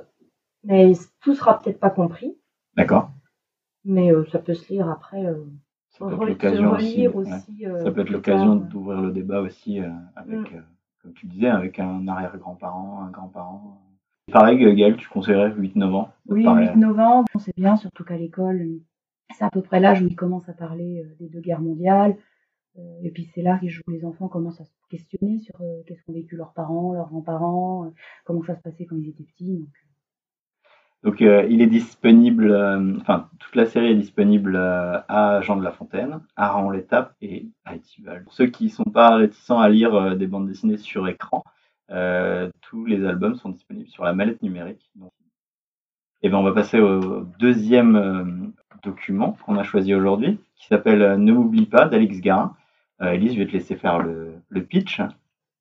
mais 0.63 0.93
tout 1.21 1.35
sera 1.35 1.59
peut-être 1.59 1.79
pas 1.79 1.89
compris. 1.89 2.35
D'accord. 2.75 3.11
Mais 3.85 4.11
euh, 4.11 4.25
ça 4.31 4.39
peut 4.39 4.53
se 4.53 4.71
lire 4.73 4.89
après. 4.89 5.25
Euh, 5.25 5.45
ça 5.89 6.05
peut 6.05 6.13
être 6.13 6.25
l'occasion 6.25 6.71
aussi. 6.71 7.07
ça 7.83 7.91
peut 7.91 8.01
être 8.01 8.09
l'occasion 8.09 8.55
d'ouvrir 8.55 9.01
le 9.01 9.11
débat 9.11 9.41
aussi 9.41 9.79
avec, 10.15 10.53
mm. 10.53 10.63
comme 11.01 11.13
tu 11.13 11.25
disais, 11.27 11.47
avec 11.47 11.79
un 11.79 12.07
arrière-grand-parent, 12.07 13.01
un 13.03 13.09
grand-parent. 13.09 13.81
Pareil, 14.31 14.57
Gaël, 14.75 14.97
tu 14.97 15.07
conseillerais 15.07 15.51
8-9 15.51 15.83
ans? 15.93 16.09
Oui, 16.27 16.43
8-9 16.43 17.01
ans, 17.01 17.25
c'est 17.39 17.55
bien, 17.55 17.77
surtout 17.77 18.03
qu'à 18.03 18.17
l'école, 18.17 18.67
c'est 19.35 19.45
à 19.45 19.49
peu 19.49 19.61
près 19.61 19.79
l'âge 19.79 20.01
où 20.01 20.07
ils 20.07 20.15
commencent 20.15 20.49
à 20.49 20.53
parler 20.53 21.03
des 21.19 21.29
deux 21.29 21.39
guerres 21.39 21.61
mondiales, 21.61 22.11
euh, 22.11 22.15
et 23.03 23.11
puis 23.11 23.29
c'est 23.33 23.41
là 23.41 23.59
que 23.59 23.91
les 23.91 24.05
enfants 24.05 24.27
commencent 24.27 24.61
à 24.61 24.65
se 24.65 24.71
questionner 24.89 25.39
sur 25.39 25.55
euh, 25.61 25.81
qu'est-ce 25.85 26.03
qu'ont 26.03 26.13
vécu 26.13 26.35
leurs 26.35 26.53
parents, 26.53 26.93
leurs 26.93 27.09
grands-parents, 27.09 27.85
euh, 27.85 27.89
comment 28.23 28.43
ça 28.43 28.55
se 28.55 28.61
passait 28.61 28.85
quand 28.85 28.95
ils 28.97 29.09
étaient 29.09 29.23
petits. 29.23 29.67
Donc, 31.03 31.21
il 31.21 31.61
est 31.61 31.67
disponible, 31.67 32.51
enfin 32.99 33.29
toute 33.39 33.55
la 33.55 33.67
série 33.67 33.91
est 33.91 33.95
disponible 33.95 34.57
à 34.57 35.39
Jean 35.41 35.55
de 35.55 35.63
La 35.63 35.71
Fontaine, 35.71 36.21
à 36.35 36.49
Raon 36.49 36.71
l'Étape 36.71 37.15
et 37.21 37.47
à 37.65 37.75
Etival. 37.75 38.23
Pour 38.23 38.33
ceux 38.33 38.47
qui 38.47 38.65
ne 38.65 38.69
sont 38.69 38.83
pas 38.83 39.15
réticents 39.15 39.59
à 39.59 39.69
lire 39.69 40.17
des 40.17 40.25
bandes 40.25 40.47
dessinées 40.47 40.77
sur 40.77 41.07
écran, 41.07 41.43
tous 42.61 42.85
les 42.85 43.05
albums 43.05 43.35
sont 43.35 43.49
disponibles 43.49 43.89
sur 43.89 44.03
la 44.03 44.13
mallette 44.13 44.41
numérique. 44.41 44.91
et 44.97 45.03
eh 46.23 46.29
ben 46.29 46.39
on 46.39 46.43
va 46.43 46.51
passer 46.51 46.79
au 46.79 47.21
deuxième 47.39 48.53
document 48.83 49.37
qu'on 49.45 49.57
a 49.57 49.63
choisi 49.63 49.93
aujourd'hui, 49.93 50.39
qui 50.55 50.65
s'appelle 50.65 51.21
Ne 51.21 51.31
m'oublie 51.31 51.67
pas 51.67 51.85
d'Alex 51.85 52.19
Garin. 52.21 52.55
Euh, 53.01 53.11
Elise, 53.11 53.33
je 53.33 53.39
vais 53.39 53.45
te 53.45 53.51
laisser 53.51 53.75
faire 53.75 53.99
le, 53.99 54.63
pitch. 54.63 55.01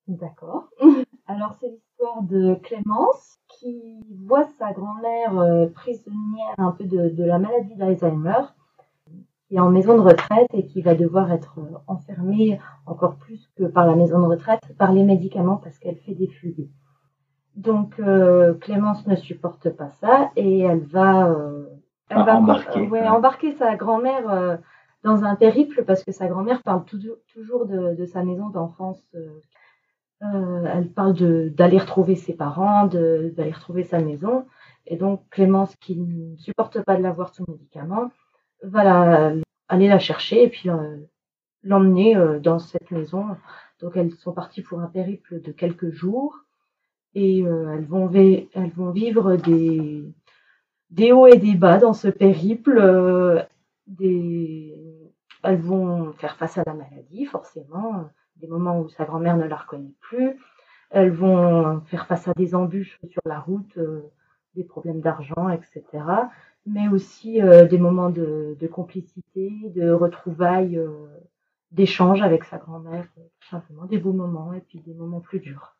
D'accord. 0.09 0.69
Alors, 1.27 1.55
c'est 1.61 1.69
l'histoire 1.69 2.23
de 2.23 2.55
Clémence 2.63 3.39
qui 3.49 4.01
voit 4.27 4.47
sa 4.59 4.73
grand-mère 4.73 5.39
euh, 5.39 5.67
prisonnière 5.67 6.55
un 6.59 6.73
peu 6.73 6.85
de, 6.85 7.25
la 7.25 7.39
maladie 7.39 7.75
d'Alzheimer, 7.77 8.43
qui 9.49 9.57
est 9.57 9.61
en 9.61 9.71
maison 9.71 9.97
de 9.97 10.01
retraite 10.01 10.49
et 10.53 10.67
qui 10.67 10.83
va 10.83 10.95
devoir 10.95 11.31
être 11.33 11.59
euh, 11.59 11.77
enfermée 11.87 12.59
encore 12.87 13.17
plus 13.17 13.51
que 13.57 13.65
par 13.65 13.87
la 13.87 13.97
maison 13.97 14.21
de 14.21 14.27
retraite, 14.27 14.63
par 14.79 14.93
les 14.93 15.03
médicaments 15.03 15.57
parce 15.57 15.79
qu'elle 15.79 15.99
fait 15.99 16.15
des 16.15 16.29
fugues. 16.29 16.69
Donc, 17.55 17.99
Clémence 18.61 19.07
ne 19.07 19.17
supporte 19.17 19.71
pas 19.71 19.89
ça 19.89 20.31
et 20.37 20.61
elle 20.61 20.85
va, 20.85 21.35
elle 22.11 22.23
va 22.23 22.37
embarquer, 22.37 22.87
embarquer 23.09 23.53
sa 23.53 23.77
grand-mère 23.77 24.59
dans 25.07 25.23
un 25.23 25.37
périple 25.37 25.85
parce 25.85 26.03
que 26.03 26.11
sa 26.11 26.27
grand-mère 26.27 26.65
parle 26.65 26.85
toujours 26.85 27.67
de, 27.67 28.05
sa 28.07 28.25
maison 28.25 28.49
d'enfance. 28.49 29.01
Euh, 29.15 29.41
euh, 30.23 30.65
elle 30.75 30.91
parle 30.91 31.15
d'aller 31.51 31.79
retrouver 31.79 32.17
ses 32.17 32.35
parents, 32.35 32.87
d'aller 32.87 33.53
retrouver 33.53 33.85
sa 33.85 34.01
maison. 34.01 34.47
Et 34.87 34.97
donc 34.97 35.23
Clémence, 35.31 35.77
qui 35.77 35.97
ne 35.97 36.37
supporte 36.37 36.83
pas 36.83 36.97
de 36.97 37.03
la 37.05 37.13
voir 37.13 37.33
sous 37.33 37.45
médicament, 37.47 38.11
va 38.65 39.33
aller 39.69 39.89
la 39.89 39.99
chercher 40.01 40.43
et 40.43 40.49
puis 40.49 40.71
euh, 40.71 40.97
l'emmener 41.63 42.17
dans 42.43 42.59
cette 42.59 42.91
maison. 42.91 43.37
Donc 43.81 43.97
elles 43.97 44.13
sont 44.15 44.33
parties 44.33 44.63
pour 44.63 44.81
un 44.81 44.89
périple 44.89 45.41
de 45.41 45.53
quelques 45.53 45.91
jours 45.91 46.35
et 47.15 47.43
elles, 47.43 47.87
vont 47.87 48.09
vivre 48.91 49.37
des 49.37 51.13
hauts 51.13 51.29
et 51.29 51.39
des 51.39 51.55
bas 51.55 51.79
dans 51.79 51.93
ce 51.93 52.09
périple 52.09 53.47
elles 55.43 55.61
vont 55.61 56.13
faire 56.15 56.37
face 56.37 56.59
à 56.59 56.65
la 56.67 56.75
maladie, 56.75 57.25
forcément, 57.27 58.11
des 58.37 58.47
moments 58.47 58.81
où 58.81 58.89
sa 58.89 59.05
grand-mère 59.05 59.37
ne 59.37 59.45
la 59.45 59.57
reconnaît 59.57 59.95
plus. 60.01 60.37
Elles 60.91 61.13
vont 61.13 61.81
faire 61.83 62.07
face 62.07 62.29
à 62.29 62.33
des 62.35 62.55
embûches 62.55 62.99
sur 63.09 63.23
la 63.25 63.41
route, 63.41 63.77
euh, 63.77 64.03
des 64.55 64.65
problèmes 64.65 65.01
d'argent, 65.01 65.49
etc. 65.49 65.83
Mais 66.65 66.89
aussi 66.89 67.43
euh, 67.43 67.67
des 67.67 67.79
moments 67.79 68.11
de, 68.11 68.57
complicité, 68.71 69.53
de 69.75 69.91
retrouvailles, 69.91 70.79
euh, 70.79 71.07
d'échanges 71.73 72.23
avec 72.23 72.45
sa 72.45 72.59
grand-mère, 72.59 73.07
tout 73.41 73.49
simplement, 73.49 73.85
des 73.85 73.99
beaux 73.99 74.13
moments 74.13 74.53
et 74.53 74.61
puis 74.61 74.81
des 74.81 74.95
moments 74.95 75.21
plus 75.21 75.41
durs. 75.41 75.77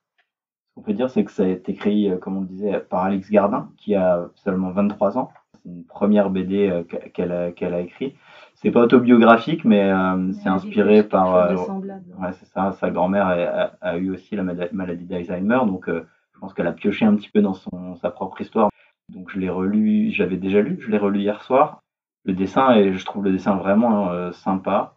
Qu'on 0.75 0.83
peut 0.83 0.93
dire, 0.93 1.09
c'est 1.09 1.25
que 1.25 1.31
ça 1.31 1.45
a 1.45 1.49
été 1.49 1.73
écrit, 1.73 2.11
comme 2.21 2.37
on 2.37 2.41
le 2.43 2.47
disait, 2.47 2.81
par 2.81 3.05
Alex 3.05 3.31
Gardin, 3.31 3.73
qui 3.79 3.95
a 3.95 4.29
seulement 4.35 4.73
23 4.73 5.17
ans. 5.17 5.31
Une 5.67 5.85
première 5.85 6.31
BD 6.31 6.85
qu'elle 7.13 7.33
a, 7.33 7.51
qu'elle 7.51 7.75
a 7.75 7.81
écrit 7.81 8.15
c'est 8.57 8.71
pas 8.71 8.81
autobiographique, 8.81 9.65
mais 9.65 9.83
euh, 9.83 10.33
c'est 10.33 10.49
inspiré 10.49 11.03
par. 11.03 11.37
Euh, 11.37 11.55
ouais, 11.55 12.33
c'est 12.33 12.47
ça. 12.47 12.73
Sa 12.73 12.91
grand-mère 12.91 13.27
a, 13.27 13.73
a, 13.81 13.97
eu 13.99 14.11
aussi 14.11 14.35
la 14.35 14.43
maladie 14.43 15.05
d'Alzheimer, 15.05 15.61
donc 15.67 15.89
euh, 15.89 16.07
je 16.35 16.41
pense 16.41 16.55
qu'elle 16.55 16.67
a 16.67 16.73
pioché 16.73 17.05
un 17.05 17.15
petit 17.15 17.29
peu 17.29 17.43
dans 17.43 17.55
son 17.55 17.97
sa 17.97 18.11
propre 18.11 18.41
histoire. 18.41 18.71
Donc 19.11 19.31
je 19.31 19.39
l'ai 19.39 19.51
relu, 19.51 20.11
j'avais 20.11 20.39
déjà 20.39 20.63
lu, 20.63 20.79
je 20.81 20.91
l'ai 20.91 20.99
relu 20.99 21.21
hier 21.21 21.43
soir. 21.43 21.83
Le 22.25 22.33
dessin, 22.33 22.75
et 22.75 22.93
je 22.93 23.05
trouve 23.05 23.25
le 23.25 23.31
dessin 23.31 23.55
vraiment 23.55 24.33
sympa. 24.33 24.95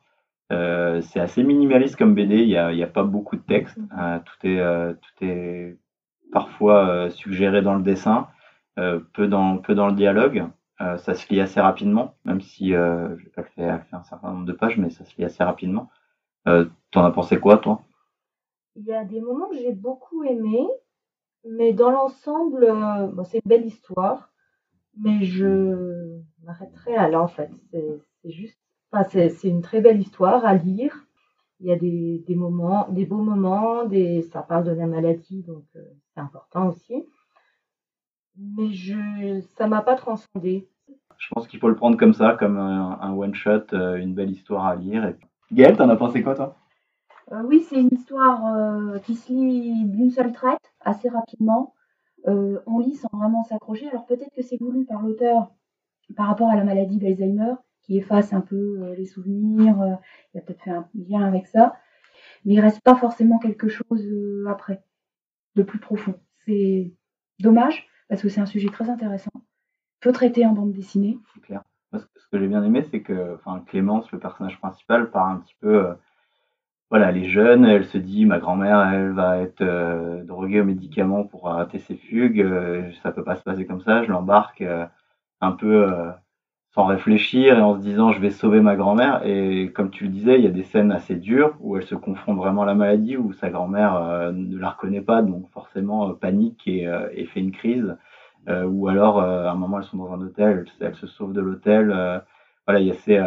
c'est 0.49 1.19
assez 1.19 1.43
minimaliste 1.43 1.95
comme 1.95 2.15
BD, 2.15 2.38
il 2.38 2.47
n'y 2.47 2.57
a, 2.57 2.73
y 2.73 2.81
a, 2.81 2.88
pas 2.88 3.03
beaucoup 3.03 3.35
de 3.35 3.41
texte. 3.41 3.77
Mm-hmm. 3.77 4.23
tout, 4.23 4.47
est, 4.47 4.93
tout 4.95 5.25
est 5.25 5.77
parfois 6.31 7.11
suggéré 7.11 7.61
dans 7.61 7.75
le 7.75 7.83
dessin, 7.83 8.29
peu, 8.75 9.27
dans, 9.27 9.57
peu 9.57 9.75
dans 9.75 9.88
le 9.88 9.93
dialogue. 9.93 10.47
Euh, 10.81 10.98
ça 10.98 11.13
se 11.13 11.27
lit 11.31 11.41
assez 11.41 11.59
rapidement, 11.59 12.15
même 12.24 12.39
si 12.39 12.74
euh, 12.74 13.15
pas 13.36 13.43
fait, 13.43 13.79
fait, 13.79 13.95
un 13.95 14.03
certain 14.03 14.31
nombre 14.31 14.45
de 14.45 14.53
pages, 14.53 14.77
mais 14.77 14.89
ça 14.89 15.03
se 15.03 15.15
lit 15.17 15.25
assez 15.25 15.43
rapidement. 15.43 15.89
Euh, 16.48 16.65
T'en 16.91 17.03
as 17.03 17.12
pensé 17.12 17.38
quoi, 17.38 17.57
toi? 17.57 17.81
Il 18.75 18.86
y 18.86 18.93
a 18.93 19.03
des 19.03 19.19
moments 19.19 19.50
que 19.50 19.57
j'ai 19.57 19.74
beaucoup 19.74 20.24
aimé, 20.24 20.65
mais 21.45 21.74
dans 21.74 21.91
l'ensemble, 21.91 22.63
euh, 22.63 23.24
c'est 23.25 23.39
une 23.43 23.50
belle 23.50 23.65
histoire, 23.65 24.31
mais 24.98 25.25
je 25.25 26.21
m'arrêterai 26.43 26.95
à 26.95 27.09
là, 27.09 27.21
en 27.21 27.27
fait. 27.27 27.51
C'est 27.71 28.31
juste, 28.31 28.57
enfin, 28.91 29.03
c'est 29.09 29.50
une 29.50 29.62
très 29.62 29.81
belle 29.81 30.00
histoire 30.00 30.45
à 30.45 30.53
lire. 30.53 31.05
Il 31.59 31.67
y 31.67 31.74
a 31.74 31.75
des, 31.75 32.24
moments, 32.36 32.88
des 32.89 33.05
beaux 33.05 33.21
moments, 33.21 33.83
ça 34.31 34.43
parle 34.43 34.63
de 34.63 34.71
la 34.71 34.88
maladie, 34.88 35.43
donc 35.43 35.65
euh, 35.75 35.81
c'est 36.13 36.21
important 36.21 36.69
aussi 36.69 37.05
mais 38.39 38.72
je, 38.72 39.41
ça 39.58 39.67
m'a 39.67 39.81
pas 39.81 39.96
transcendé. 39.96 40.67
Je 41.17 41.27
pense 41.34 41.48
qu'il 41.48 41.60
faut 41.60 41.67
le 41.67 41.75
prendre 41.75 41.98
comme 41.98 42.13
ça, 42.13 42.38
comme 42.39 42.58
un, 42.58 43.13
one-shot, 43.13 43.74
euh, 43.74 43.96
une 43.96 44.13
belle 44.13 44.31
histoire 44.31 44.65
à 44.65 44.75
lire. 44.75 45.05
Et... 45.05 45.15
Gaëlle, 45.51 45.75
t'en 45.75 45.89
as 45.89 45.98
pensé 45.98 46.24
quoi, 46.24 46.36
toi? 46.36 46.55
Euh, 47.34 47.43
Oui, 47.43 47.65
c'est 47.67 47.79
une 47.79 47.89
histoire 47.91 48.55
euh, 48.55 49.00
qui 49.00 49.15
se 49.15 49.31
lit 49.31 49.86
d'une 49.86 50.12
seule 50.12 50.31
traite, 50.31 50.74
assez 50.79 51.10
rapidement. 51.10 51.74
on 52.25 52.79
lit 52.79 52.96
sans 52.96 53.10
vraiment 53.12 53.43
s'accrocher. 53.43 53.89
Alors 53.89 54.05
peut-être 54.05 54.34
que 54.34 54.41
c'est 54.41 54.60
voulu 54.60 54.86
par 54.86 55.01
l'auteur 55.01 55.51
par 56.15 56.27
rapport 56.27 56.50
à 56.50 56.55
la 56.55 56.63
maladie 56.63 56.98
d'Alzheimer, 56.98 57.53
qui 57.84 57.98
efface 57.98 58.34
un 58.34 58.41
peu 58.41 58.93
les 58.98 59.05
souvenirs. 59.05 60.00
il 60.34 60.39
a 60.39 60.41
peut-être 60.41 60.63
fait 60.63 60.72
un 60.72 60.88
lien 60.96 61.24
avec 61.24 61.48
ça. 61.48 61.75
Mais 62.46 62.53
il 62.53 62.60
reste 62.62 62.81
pas 62.81 62.96
forcément 62.96 63.38
quelque 63.38 63.67
chose 63.67 64.08
après, 64.48 64.81
de 65.55 65.63
plus 65.63 65.79
profond. 65.79 66.15
C'est 66.46 66.93
dommage, 67.39 67.88
parce 68.09 68.21
que 68.21 68.29
c'est 68.29 68.41
un 68.41 68.45
sujet 68.45 68.69
très 68.69 68.89
intéressant. 68.89 69.31
Faut 70.03 70.11
traiter 70.11 70.45
en 70.45 70.53
bande 70.53 70.73
dessinée. 70.73 71.19
C'est 71.33 71.41
clair. 71.41 71.61
ce 71.93 71.99
que 72.31 72.39
j'ai 72.39 72.47
bien 72.47 72.63
aimé, 72.63 72.85
c'est 72.89 73.01
que 73.01 73.37
Clémence, 73.67 74.11
le 74.11 74.19
personnage 74.19 74.59
principal, 74.59 75.11
part 75.11 75.27
un 75.27 75.37
petit 75.37 75.55
peu. 75.61 75.85
Euh, 75.85 75.93
voilà, 76.89 77.09
elle 77.09 77.17
est 77.17 77.29
jeune, 77.29 77.65
elle 77.65 77.85
se 77.85 77.99
dit 77.99 78.25
ma 78.25 78.39
grand-mère, 78.39 78.79
elle 78.91 79.11
va 79.11 79.37
être 79.37 79.61
euh, 79.61 80.23
droguée 80.23 80.61
aux 80.61 80.65
médicaments 80.65 81.23
pour 81.23 81.47
arrêter 81.47 81.77
ses 81.77 81.95
fugues, 81.95 82.41
euh, 82.41 82.91
ça 83.03 83.11
peut 83.11 83.23
pas 83.23 83.35
se 83.35 83.43
passer 83.43 83.67
comme 83.67 83.81
ça, 83.81 84.03
je 84.03 84.09
l'embarque 84.09 84.63
un 85.41 85.51
peu 85.51 85.87
sans 86.71 86.85
réfléchir 86.85 87.57
et 87.57 87.61
en 87.61 87.75
se 87.75 87.81
disant 87.81 88.11
je 88.11 88.19
vais 88.19 88.29
sauver 88.29 88.61
ma 88.61 88.75
grand-mère. 88.75 89.25
Et 89.25 89.71
comme 89.73 89.89
tu 89.89 90.03
le 90.03 90.09
disais, 90.09 90.38
il 90.38 90.43
y 90.43 90.47
a 90.47 90.51
des 90.51 90.63
scènes 90.63 90.91
assez 90.91 91.15
dures 91.15 91.55
où 91.59 91.77
elle 91.77 91.85
se 91.85 91.95
confronte 91.95 92.38
vraiment 92.38 92.63
à 92.63 92.65
la 92.65 92.75
maladie, 92.75 93.17
où 93.17 93.33
sa 93.33 93.49
grand-mère 93.49 93.95
euh, 93.95 94.31
ne 94.31 94.57
la 94.57 94.69
reconnaît 94.69 95.01
pas, 95.01 95.21
donc 95.21 95.49
forcément 95.51 96.09
euh, 96.09 96.13
panique 96.13 96.67
et, 96.67 96.88
euh, 96.88 97.09
et, 97.13 97.25
fait 97.25 97.39
une 97.39 97.51
crise. 97.51 97.95
ou 98.47 98.88
alors, 98.88 99.19
à 99.21 99.51
un 99.51 99.55
moment, 99.55 99.79
elles 99.79 99.85
sont 99.85 99.97
dans 99.97 100.11
un 100.13 100.21
hôtel, 100.21 100.65
elle, 100.79 100.95
se 100.95 101.05
sauve 101.07 101.33
de 101.33 101.41
l'hôtel. 101.41 101.88
voilà, 102.65 102.79
il 102.79 102.88
y 102.88 102.91
a 102.91 102.95
ces, 102.95 103.19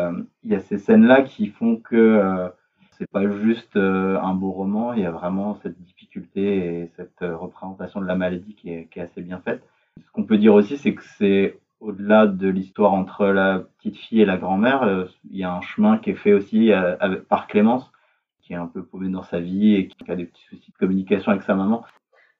il 0.42 0.50
y 0.50 0.54
a 0.56 0.61
ces 0.61 0.78
scènes-là 0.78 1.22
qui 1.22 1.46
font 1.49 1.76
que 1.76 2.50
c'est 2.99 3.08
pas 3.08 3.28
juste 3.30 3.76
un 3.76 4.34
beau 4.34 4.50
roman, 4.50 4.94
il 4.94 5.02
y 5.02 5.06
a 5.06 5.12
vraiment 5.12 5.54
cette 5.62 5.80
difficulté 5.80 6.80
et 6.80 6.90
cette 6.96 7.20
représentation 7.20 8.00
de 8.00 8.06
la 8.06 8.16
maladie 8.16 8.54
qui 8.56 8.70
est, 8.70 8.87
qui 8.90 8.99
est 8.99 9.02
assez 9.02 9.22
bien 9.22 9.38
faite. 9.44 9.62
Ce 10.00 10.11
qu'on 10.11 10.25
peut 10.25 10.38
dire 10.38 10.54
aussi, 10.54 10.76
c'est 10.76 10.94
que 10.94 11.04
c'est 11.18 11.61
au-delà 11.92 12.26
de 12.26 12.49
l'histoire 12.49 12.94
entre 12.94 13.26
la 13.26 13.61
petite 13.78 13.96
fille 13.96 14.22
et 14.22 14.25
la 14.25 14.38
grand-mère, 14.38 14.82
euh, 14.82 15.04
il 15.30 15.37
y 15.37 15.44
a 15.44 15.52
un 15.52 15.61
chemin 15.61 15.99
qui 15.99 16.11
est 16.11 16.14
fait 16.14 16.32
aussi 16.32 16.72
euh, 16.72 16.96
par 17.28 17.46
Clémence, 17.46 17.92
qui 18.40 18.54
est 18.54 18.56
un 18.56 18.66
peu 18.66 18.82
paumée 18.82 19.11
dans 19.11 19.22
sa 19.22 19.40
vie 19.40 19.75
et 19.75 19.88
qui 19.88 20.11
a 20.11 20.16
des 20.16 20.25
petits 20.25 20.44
soucis 20.44 20.72
de 20.72 20.78
communication 20.78 21.32
avec 21.32 21.42
sa 21.42 21.54
maman. 21.54 21.84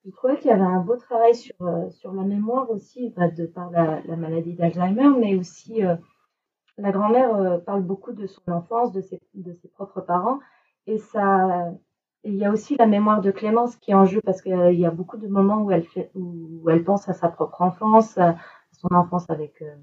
Je 0.07 0.11
trouvais 0.11 0.39
qu'il 0.39 0.51
y 0.51 0.55
avait 0.55 0.63
un 0.63 0.81
beau 0.81 0.97
travail 0.97 1.35
sur, 1.35 1.55
euh, 1.61 1.89
la 2.05 2.23
mémoire 2.23 2.71
aussi, 2.71 3.11
de 3.11 3.47
par 3.47 3.71
la, 3.71 4.01
maladie 4.17 4.55
d'Alzheimer, 4.55 5.11
mais 5.21 5.37
aussi 5.37 5.83
la 6.79 6.91
grand-mère 6.91 7.61
parle 7.65 7.83
beaucoup 7.83 8.13
de 8.13 8.27
son 8.27 8.51
enfance, 8.51 8.93
de 8.93 9.03
ses, 9.03 9.21
propres 9.75 10.01
parents, 10.01 10.41
et 10.87 10.99
ça, 10.99 11.71
il 12.25 12.35
y 12.35 12.45
a 12.45 12.51
aussi 12.51 12.77
la 12.77 12.87
mémoire 12.87 13.21
de 13.21 13.31
Clémence 13.31 13.77
qui 13.77 13.93
est 13.93 13.95
en 13.95 14.07
jeu 14.07 14.21
parce 14.25 14.43
qu'il 14.43 14.75
y 14.75 14.87
a 14.87 14.91
beaucoup 14.91 15.19
de 15.19 15.29
moments 15.29 15.63
où 15.63 15.71
elle 16.71 16.85
pense 16.85 17.09
à 17.09 17.13
sa 17.13 17.29
propre 17.29 17.63
enfance, 17.63 18.19
son 18.83 18.95
enfance 18.95 19.29
avec, 19.31 19.63
euh, 19.63 19.75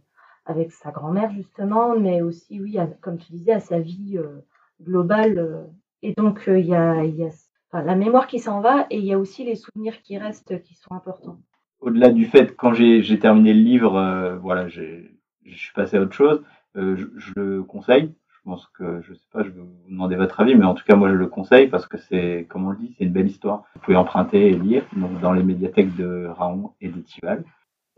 avec 0.46 0.72
sa 0.72 0.91
grand-mère, 0.91 1.32
justement, 1.32 1.98
mais 1.98 2.22
aussi, 2.22 2.60
oui, 2.60 2.77
comme 3.01 3.18
tu 3.18 3.32
disais, 3.32 3.53
à 3.53 3.60
sa 3.60 3.79
vie 3.79 4.18
euh, 4.18 4.41
globale. 4.82 5.38
Euh. 5.38 5.63
et 6.01 6.13
donc, 6.13 6.44
il 6.48 6.65
y 6.65 6.75
a, 6.75 7.03
y 7.03 7.24
a 7.24 7.84
la 7.84 7.96
mémoire 7.96 8.27
qui 8.27 8.39
s'en 8.39 8.62
va 8.62 8.88
et 8.89 8.98
il 8.98 9.06
y 9.06 9.13
a 9.13 9.20
aussi 9.20 9.44
les 9.44 9.56
souvenirs 9.56 10.01
qui 10.01 10.18
restent 10.18 10.62
qui 10.63 10.75
sont 10.75 10.94
importants. 10.94 11.39
Au-delà 11.82 12.10
du 12.10 12.25
fait, 12.25 12.56
quand 12.56 12.74
j'ai 12.74 13.20
terminé 13.20 13.53
le 13.53 13.62
livre, 13.62 14.38
voilà, 14.41 14.68
je 14.68 15.06
suis 15.46 15.74
passé 15.74 15.96
à 15.96 16.01
autre 16.01 16.13
chose, 16.13 16.44
je, 16.75 17.06
le 17.38 17.63
conseille. 17.63 18.13
Je 18.27 18.39
pense 18.44 18.68
que, 18.77 19.01
je 19.01 19.13
sais 19.13 19.27
pas, 19.32 19.44
je 19.44 19.50
vais 19.50 19.62
vous 19.62 19.89
demander 19.89 20.15
votre 20.15 20.39
avis, 20.41 20.56
mais 20.56 20.65
en 20.65 20.74
tout 20.74 20.84
cas, 20.84 20.96
moi, 20.96 21.10
je 21.10 21.13
le 21.13 21.27
conseille 21.27 21.68
parce 21.68 21.86
que 21.86 21.98
c'est, 21.98 22.48
comme 22.50 22.65
on 22.65 22.72
le 22.72 22.77
dit, 22.77 22.96
c'est 22.98 23.06
une 23.06 23.13
belle 23.13 23.27
histoire. 23.27 23.63
Vous 23.75 23.82
pouvez 23.82 23.96
emprunter 23.96 24.48
et 24.48 24.58
lire 24.58 24.84
dans 25.22 25.32
les 25.32 25.44
médiathèques 25.44 25.96
de 25.96 26.27
Raon 26.27 26.74
et 26.82 26.89
d'Etival 26.89 27.46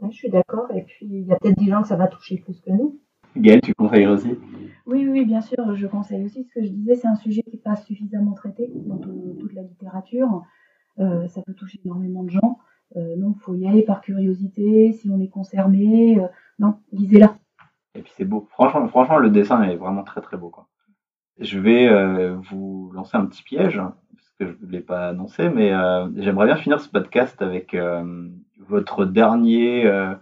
je 0.09 0.15
suis 0.15 0.29
d'accord. 0.29 0.67
Et 0.73 0.81
puis, 0.83 1.05
il 1.05 1.25
y 1.25 1.31
a 1.31 1.35
peut-être 1.37 1.59
des 1.59 1.69
gens 1.69 1.81
que 1.81 1.87
ça 1.87 1.95
va 1.95 2.07
toucher 2.07 2.37
plus 2.37 2.59
que 2.61 2.71
nous. 2.71 2.99
Gaëlle, 3.37 3.61
tu 3.61 3.73
conseilles 3.73 4.07
aussi? 4.07 4.37
Oui, 4.85 5.07
oui, 5.07 5.25
bien 5.25 5.41
sûr, 5.41 5.75
je 5.75 5.87
conseille 5.87 6.25
aussi. 6.25 6.43
Ce 6.43 6.53
que 6.53 6.65
je 6.65 6.69
disais, 6.69 6.95
c'est 6.95 7.07
un 7.07 7.15
sujet 7.15 7.43
qui 7.43 7.51
n'est 7.51 7.61
pas 7.61 7.75
suffisamment 7.75 8.33
traité 8.33 8.71
dans 8.73 8.97
toute 8.97 9.53
la 9.53 9.61
littérature. 9.61 10.43
Euh, 10.99 11.27
ça 11.27 11.41
peut 11.41 11.53
toucher 11.53 11.79
énormément 11.85 12.23
de 12.23 12.29
gens. 12.29 12.59
Euh, 12.97 13.15
donc, 13.15 13.37
il 13.37 13.41
faut 13.41 13.55
y 13.55 13.67
aller 13.67 13.83
par 13.83 14.01
curiosité, 14.01 14.91
si 14.91 15.09
on 15.09 15.19
est 15.21 15.29
concerné. 15.29 16.19
Euh, 16.19 16.27
non, 16.59 16.75
lisez-la. 16.91 17.37
Et 17.95 18.01
puis, 18.01 18.11
c'est 18.17 18.25
beau. 18.25 18.47
Franchement, 18.51 18.87
franchement, 18.87 19.17
le 19.17 19.29
dessin 19.29 19.63
est 19.63 19.77
vraiment 19.77 20.03
très, 20.03 20.21
très 20.21 20.37
beau. 20.37 20.49
Quoi. 20.49 20.67
Je 21.39 21.59
vais 21.59 21.87
euh, 21.87 22.35
vous 22.49 22.91
lancer 22.93 23.15
un 23.15 23.25
petit 23.25 23.43
piège, 23.43 23.77
parce 23.77 24.29
que 24.39 24.47
je 24.47 24.65
ne 24.65 24.71
l'ai 24.71 24.81
pas 24.81 25.09
annoncé, 25.09 25.49
mais 25.49 25.71
j'aimerais 26.17 26.47
bien 26.47 26.57
finir 26.57 26.81
ce 26.81 26.89
podcast 26.89 27.41
avec 27.41 27.75
votre 28.71 29.05
dernier, 29.05 29.85
euh, 29.85 30.15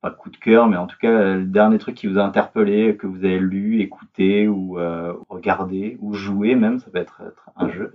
pas 0.00 0.10
coup 0.10 0.30
de 0.30 0.36
cœur, 0.36 0.68
mais 0.68 0.76
en 0.76 0.86
tout 0.86 0.98
cas 1.00 1.34
le 1.34 1.44
dernier 1.44 1.78
truc 1.78 1.96
qui 1.96 2.06
vous 2.06 2.18
a 2.18 2.22
interpellé, 2.22 2.96
que 2.96 3.08
vous 3.08 3.24
avez 3.24 3.40
lu, 3.40 3.80
écouté 3.80 4.46
ou 4.46 4.78
euh, 4.78 5.14
regardé 5.28 5.98
ou 6.00 6.14
joué 6.14 6.54
même, 6.54 6.78
ça 6.78 6.90
peut 6.90 6.98
être, 6.98 7.22
un 7.56 7.68
jeu. 7.68 7.92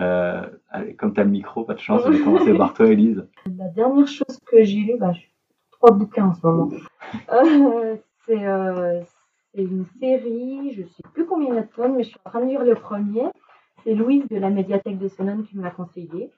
Euh, 0.00 0.46
allez, 0.70 0.94
comme 0.94 1.12
tu 1.12 1.20
as 1.20 1.24
le 1.24 1.30
micro, 1.30 1.64
pas 1.64 1.74
de 1.74 1.80
chance, 1.80 2.02
on 2.06 2.10
va 2.10 2.18
commencer 2.18 2.54
par 2.54 2.72
toi, 2.72 2.86
Elise. 2.86 3.26
La 3.58 3.68
dernière 3.68 4.06
chose 4.06 4.38
que 4.46 4.62
j'ai 4.62 4.78
lu, 4.78 4.96
bah, 4.98 5.12
trois 5.72 5.90
bouquins 5.90 6.28
en 6.28 6.34
ce 6.34 6.46
moment. 6.46 6.70
c'est 8.26 9.62
une 9.62 9.84
série, 10.00 10.72
je 10.72 10.84
sais 10.84 11.02
plus 11.12 11.26
combien 11.26 11.48
il 11.48 11.54
y 11.56 11.58
a 11.58 11.62
de 11.62 11.92
mais 11.92 12.04
je 12.04 12.08
suis 12.08 12.18
en 12.24 12.30
train 12.30 12.40
de 12.40 12.46
lire 12.46 12.64
le 12.64 12.74
premier. 12.74 13.24
C'est 13.84 13.94
Louise 13.94 14.26
de 14.28 14.38
la 14.38 14.48
médiathèque 14.48 14.98
de 14.98 15.08
Sonon 15.08 15.42
qui 15.42 15.58
me 15.58 15.62
l'a 15.62 15.70
conseillé. 15.70 16.30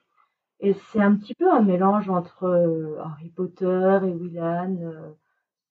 Et 0.59 0.73
c'est 0.91 1.01
un 1.01 1.15
petit 1.15 1.35
peu 1.35 1.51
un 1.51 1.61
mélange 1.61 2.09
entre 2.09 2.45
euh, 2.45 2.97
Harry 3.03 3.29
Potter 3.29 3.99
et 4.03 4.13
Willan. 4.13 4.77
Euh, 4.81 5.11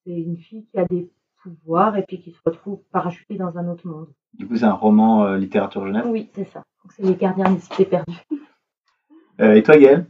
c'est 0.04 0.12
une 0.12 0.36
fille 0.36 0.66
qui 0.66 0.78
a 0.78 0.84
des 0.84 1.10
pouvoirs 1.42 1.96
et 1.96 2.02
puis 2.02 2.20
qui 2.20 2.32
se 2.32 2.40
retrouve 2.44 2.80
parachutée 2.92 3.36
dans 3.36 3.56
un 3.56 3.68
autre 3.68 3.86
monde. 3.86 4.08
Du 4.34 4.46
coup, 4.46 4.56
c'est 4.56 4.64
un 4.64 4.72
roman 4.72 5.24
euh, 5.24 5.36
littérature 5.36 5.86
jeunesse 5.86 6.04
Oui, 6.06 6.28
c'est 6.34 6.44
ça. 6.44 6.64
c'est 6.90 7.02
Les 7.02 7.14
gardiens 7.14 7.50
des 7.50 7.60
cités 7.60 7.86
perdues. 7.86 8.12
et 9.38 9.62
toi, 9.62 9.78
Gaëlle? 9.78 10.06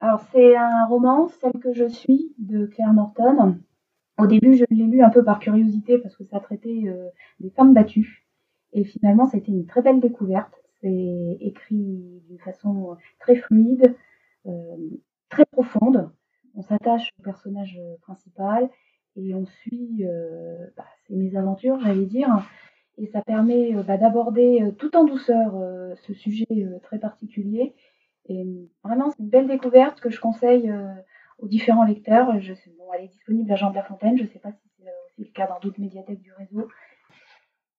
Alors, 0.00 0.20
c'est 0.32 0.56
un 0.56 0.86
roman, 0.86 1.28
Celle 1.40 1.58
que 1.60 1.72
je 1.72 1.88
suis, 1.88 2.34
de 2.38 2.66
Claire 2.66 2.92
Norton. 2.92 3.58
Au 4.18 4.26
début, 4.26 4.54
je 4.54 4.64
l'ai 4.70 4.84
lu 4.84 5.02
un 5.02 5.10
peu 5.10 5.24
par 5.24 5.40
curiosité 5.40 5.98
parce 5.98 6.14
que 6.14 6.24
ça 6.24 6.38
traitait 6.38 6.84
des 7.40 7.50
femmes 7.50 7.74
battues. 7.74 8.26
Et 8.72 8.84
finalement, 8.84 9.26
ça 9.26 9.36
a 9.36 9.40
été 9.40 9.50
une 9.50 9.66
très 9.66 9.82
belle 9.82 10.00
découverte. 10.00 10.63
Écrit 11.40 12.22
d'une 12.28 12.38
façon 12.38 12.96
très 13.18 13.36
fluide, 13.36 13.94
très 15.28 15.44
profonde. 15.46 16.10
On 16.54 16.62
s'attache 16.62 17.10
au 17.18 17.22
personnage 17.22 17.80
principal 18.02 18.68
et 19.16 19.34
on 19.34 19.46
suit 19.46 20.04
euh, 20.04 20.66
bah, 20.76 20.84
ses 21.06 21.16
mésaventures, 21.16 21.80
j'allais 21.80 22.06
dire. 22.06 22.28
Et 22.98 23.06
ça 23.06 23.22
permet 23.22 23.72
bah, 23.82 23.96
d'aborder 23.96 24.72
tout 24.78 24.94
en 24.96 25.04
douceur 25.04 25.54
ce 25.96 26.12
sujet 26.12 26.46
très 26.82 26.98
particulier 26.98 27.74
et 28.26 28.70
vraiment, 28.82 29.10
c'est 29.10 29.22
une 29.22 29.28
belle 29.28 29.48
découverte 29.48 30.00
que 30.00 30.10
je 30.10 30.20
conseille 30.20 30.70
euh, 30.70 30.94
aux 31.38 31.48
différents 31.48 31.84
lecteurs. 31.84 32.32
Bon, 32.32 32.92
elle 32.94 33.04
est 33.04 33.08
disponible 33.08 33.50
à 33.52 33.56
Jean 33.56 33.70
de 33.70 33.74
la 33.74 33.82
Fontaine. 33.82 34.16
Je 34.16 34.22
ne 34.22 34.28
sais 34.28 34.38
pas 34.38 34.52
si 34.52 34.68
c'est 34.78 34.84
aussi 35.06 35.28
le 35.28 35.32
cas 35.32 35.46
dans 35.46 35.58
d'autres 35.60 35.80
médiathèques 35.80 36.22
du 36.22 36.32
réseau. 36.32 36.68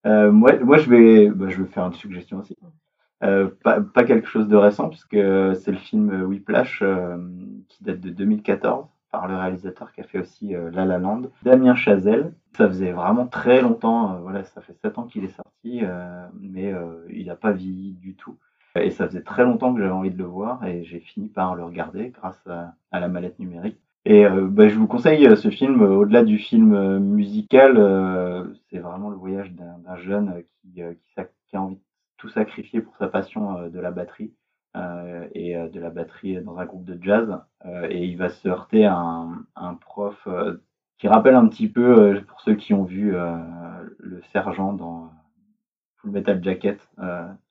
Euh, 0.05 0.31
moi, 0.31 0.57
moi, 0.59 0.77
je 0.77 0.89
vais, 0.89 1.29
bah, 1.29 1.49
je 1.49 1.63
vais 1.63 1.69
faire 1.69 1.85
une 1.85 1.93
suggestion 1.93 2.37
aussi. 2.37 2.55
Euh, 3.23 3.49
pas, 3.63 3.81
pas, 3.81 4.03
quelque 4.03 4.27
chose 4.27 4.47
de 4.47 4.55
récent, 4.55 4.89
puisque 4.89 5.15
c'est 5.15 5.71
le 5.71 5.77
film 5.77 6.23
Whiplash 6.23 6.83
qui 7.69 7.83
date 7.83 8.01
de 8.01 8.09
2014 8.09 8.87
par 9.11 9.27
le 9.27 9.37
réalisateur 9.37 9.93
qui 9.93 10.01
a 10.01 10.03
fait 10.03 10.19
aussi 10.19 10.53
La 10.73 10.85
La 10.85 10.97
Land, 10.97 11.23
Damien 11.43 11.75
Chazelle. 11.75 12.33
Ça 12.57 12.67
faisait 12.67 12.91
vraiment 12.91 13.25
très 13.25 13.61
longtemps, 13.61 14.19
voilà, 14.21 14.43
ça 14.43 14.61
fait 14.61 14.73
7 14.73 14.97
ans 14.97 15.03
qu'il 15.03 15.23
est 15.23 15.35
sorti, 15.35 15.81
mais 16.41 16.73
il 17.09 17.25
n'a 17.27 17.35
pas 17.35 17.51
vieilli 17.51 17.93
du 17.93 18.15
tout. 18.15 18.37
Et 18.81 18.91
ça 18.91 19.07
faisait 19.07 19.21
très 19.21 19.43
longtemps 19.43 19.73
que 19.73 19.79
j'avais 19.79 19.91
envie 19.91 20.11
de 20.11 20.17
le 20.17 20.25
voir 20.25 20.63
et 20.65 20.83
j'ai 20.83 20.99
fini 20.99 21.29
par 21.29 21.55
le 21.55 21.63
regarder 21.63 22.09
grâce 22.09 22.45
à, 22.47 22.73
la 22.91 23.07
mallette 23.07 23.39
numérique. 23.39 23.79
Et 24.03 24.25
euh, 24.25 24.47
bah, 24.47 24.67
je 24.67 24.75
vous 24.75 24.87
conseille 24.87 25.25
euh, 25.25 25.35
ce 25.35 25.49
film, 25.49 25.81
euh, 25.81 25.95
au-delà 25.95 26.23
du 26.23 26.37
film 26.37 26.99
musical, 26.99 27.75
c'est 28.69 28.79
vraiment 28.79 29.09
le 29.09 29.15
voyage 29.15 29.51
d'un 29.53 29.95
jeune 29.97 30.43
qui, 30.61 30.81
qui, 30.81 31.55
a 31.55 31.61
envie 31.61 31.75
de 31.75 31.81
tout 32.17 32.29
sacrifier 32.29 32.81
pour 32.81 32.95
sa 32.97 33.07
passion 33.07 33.69
de 33.69 33.79
la 33.79 33.91
batterie 33.91 34.33
et 35.33 35.55
de 35.55 35.79
la 35.79 35.89
batterie 35.89 36.41
dans 36.41 36.57
un 36.57 36.65
groupe 36.65 36.85
de 36.85 37.01
jazz. 37.01 37.39
et 37.89 38.05
il 38.05 38.17
va 38.17 38.29
se 38.29 38.47
heurter 38.47 38.85
à 38.85 38.97
un, 39.55 39.73
prof 39.75 40.27
qui 40.97 41.07
rappelle 41.07 41.35
un 41.35 41.47
petit 41.47 41.69
peu, 41.69 42.21
pour 42.27 42.41
ceux 42.41 42.55
qui 42.55 42.73
ont 42.73 42.83
vu 42.83 43.11
le 43.11 44.21
sergent 44.33 44.73
dans 44.73 45.11
Full 45.97 46.11
Metal 46.11 46.43
Jacket, 46.43 46.79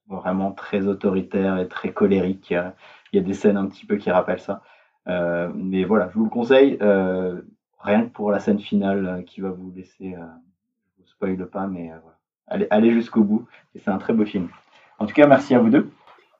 vraiment 0.09 0.53
très 0.53 0.87
autoritaire 0.87 1.59
et 1.59 1.69
très 1.69 1.93
colérique. 1.93 2.51
Il 2.51 3.17
y 3.17 3.19
a 3.19 3.23
des 3.23 3.35
scènes 3.35 3.57
un 3.57 3.67
petit 3.67 3.87
peu 3.87 3.97
qui 3.97 4.11
rappellent 4.11 4.41
ça. 4.41 4.63
Euh, 5.09 5.51
mais 5.55 5.85
voilà, 5.85 6.09
je 6.09 6.15
vous 6.15 6.25
le 6.25 6.31
conseille, 6.31 6.79
euh, 6.81 7.43
rien 7.79 8.07
que 8.07 8.11
pour 8.11 8.31
la 8.31 8.41
scène 8.41 8.59
finale 8.59 9.07
euh, 9.07 9.23
qui 9.23 9.41
va 9.41 9.51
vous 9.51 9.71
laisser, 9.71 10.15
je 10.17 11.03
vous 11.03 11.07
spoil 11.07 11.47
pas, 11.49 11.67
mais 11.67 11.89
voilà. 11.89 12.14
Allez, 12.47 12.67
allez 12.71 12.93
jusqu'au 12.93 13.25
bout. 13.25 13.47
Et 13.75 13.79
c'est 13.79 13.91
un 13.91 13.99
très 13.99 14.13
beau 14.13 14.25
film. 14.25 14.49
En 14.99 15.07
tout 15.07 15.15
cas, 15.15 15.27
merci 15.27 15.55
à 15.55 15.59
vous 15.59 15.71
deux. 15.71 15.91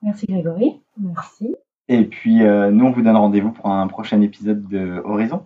Merci 0.01 0.25
Grégory. 0.27 0.81
Merci. 0.97 1.55
Et 1.87 2.05
puis, 2.05 2.39
nous, 2.39 2.85
on 2.85 2.91
vous 2.91 3.01
donne 3.01 3.15
rendez-vous 3.15 3.51
pour 3.51 3.67
un 3.67 3.87
prochain 3.87 4.21
épisode 4.21 4.67
de 4.67 5.01
Horizon. 5.03 5.45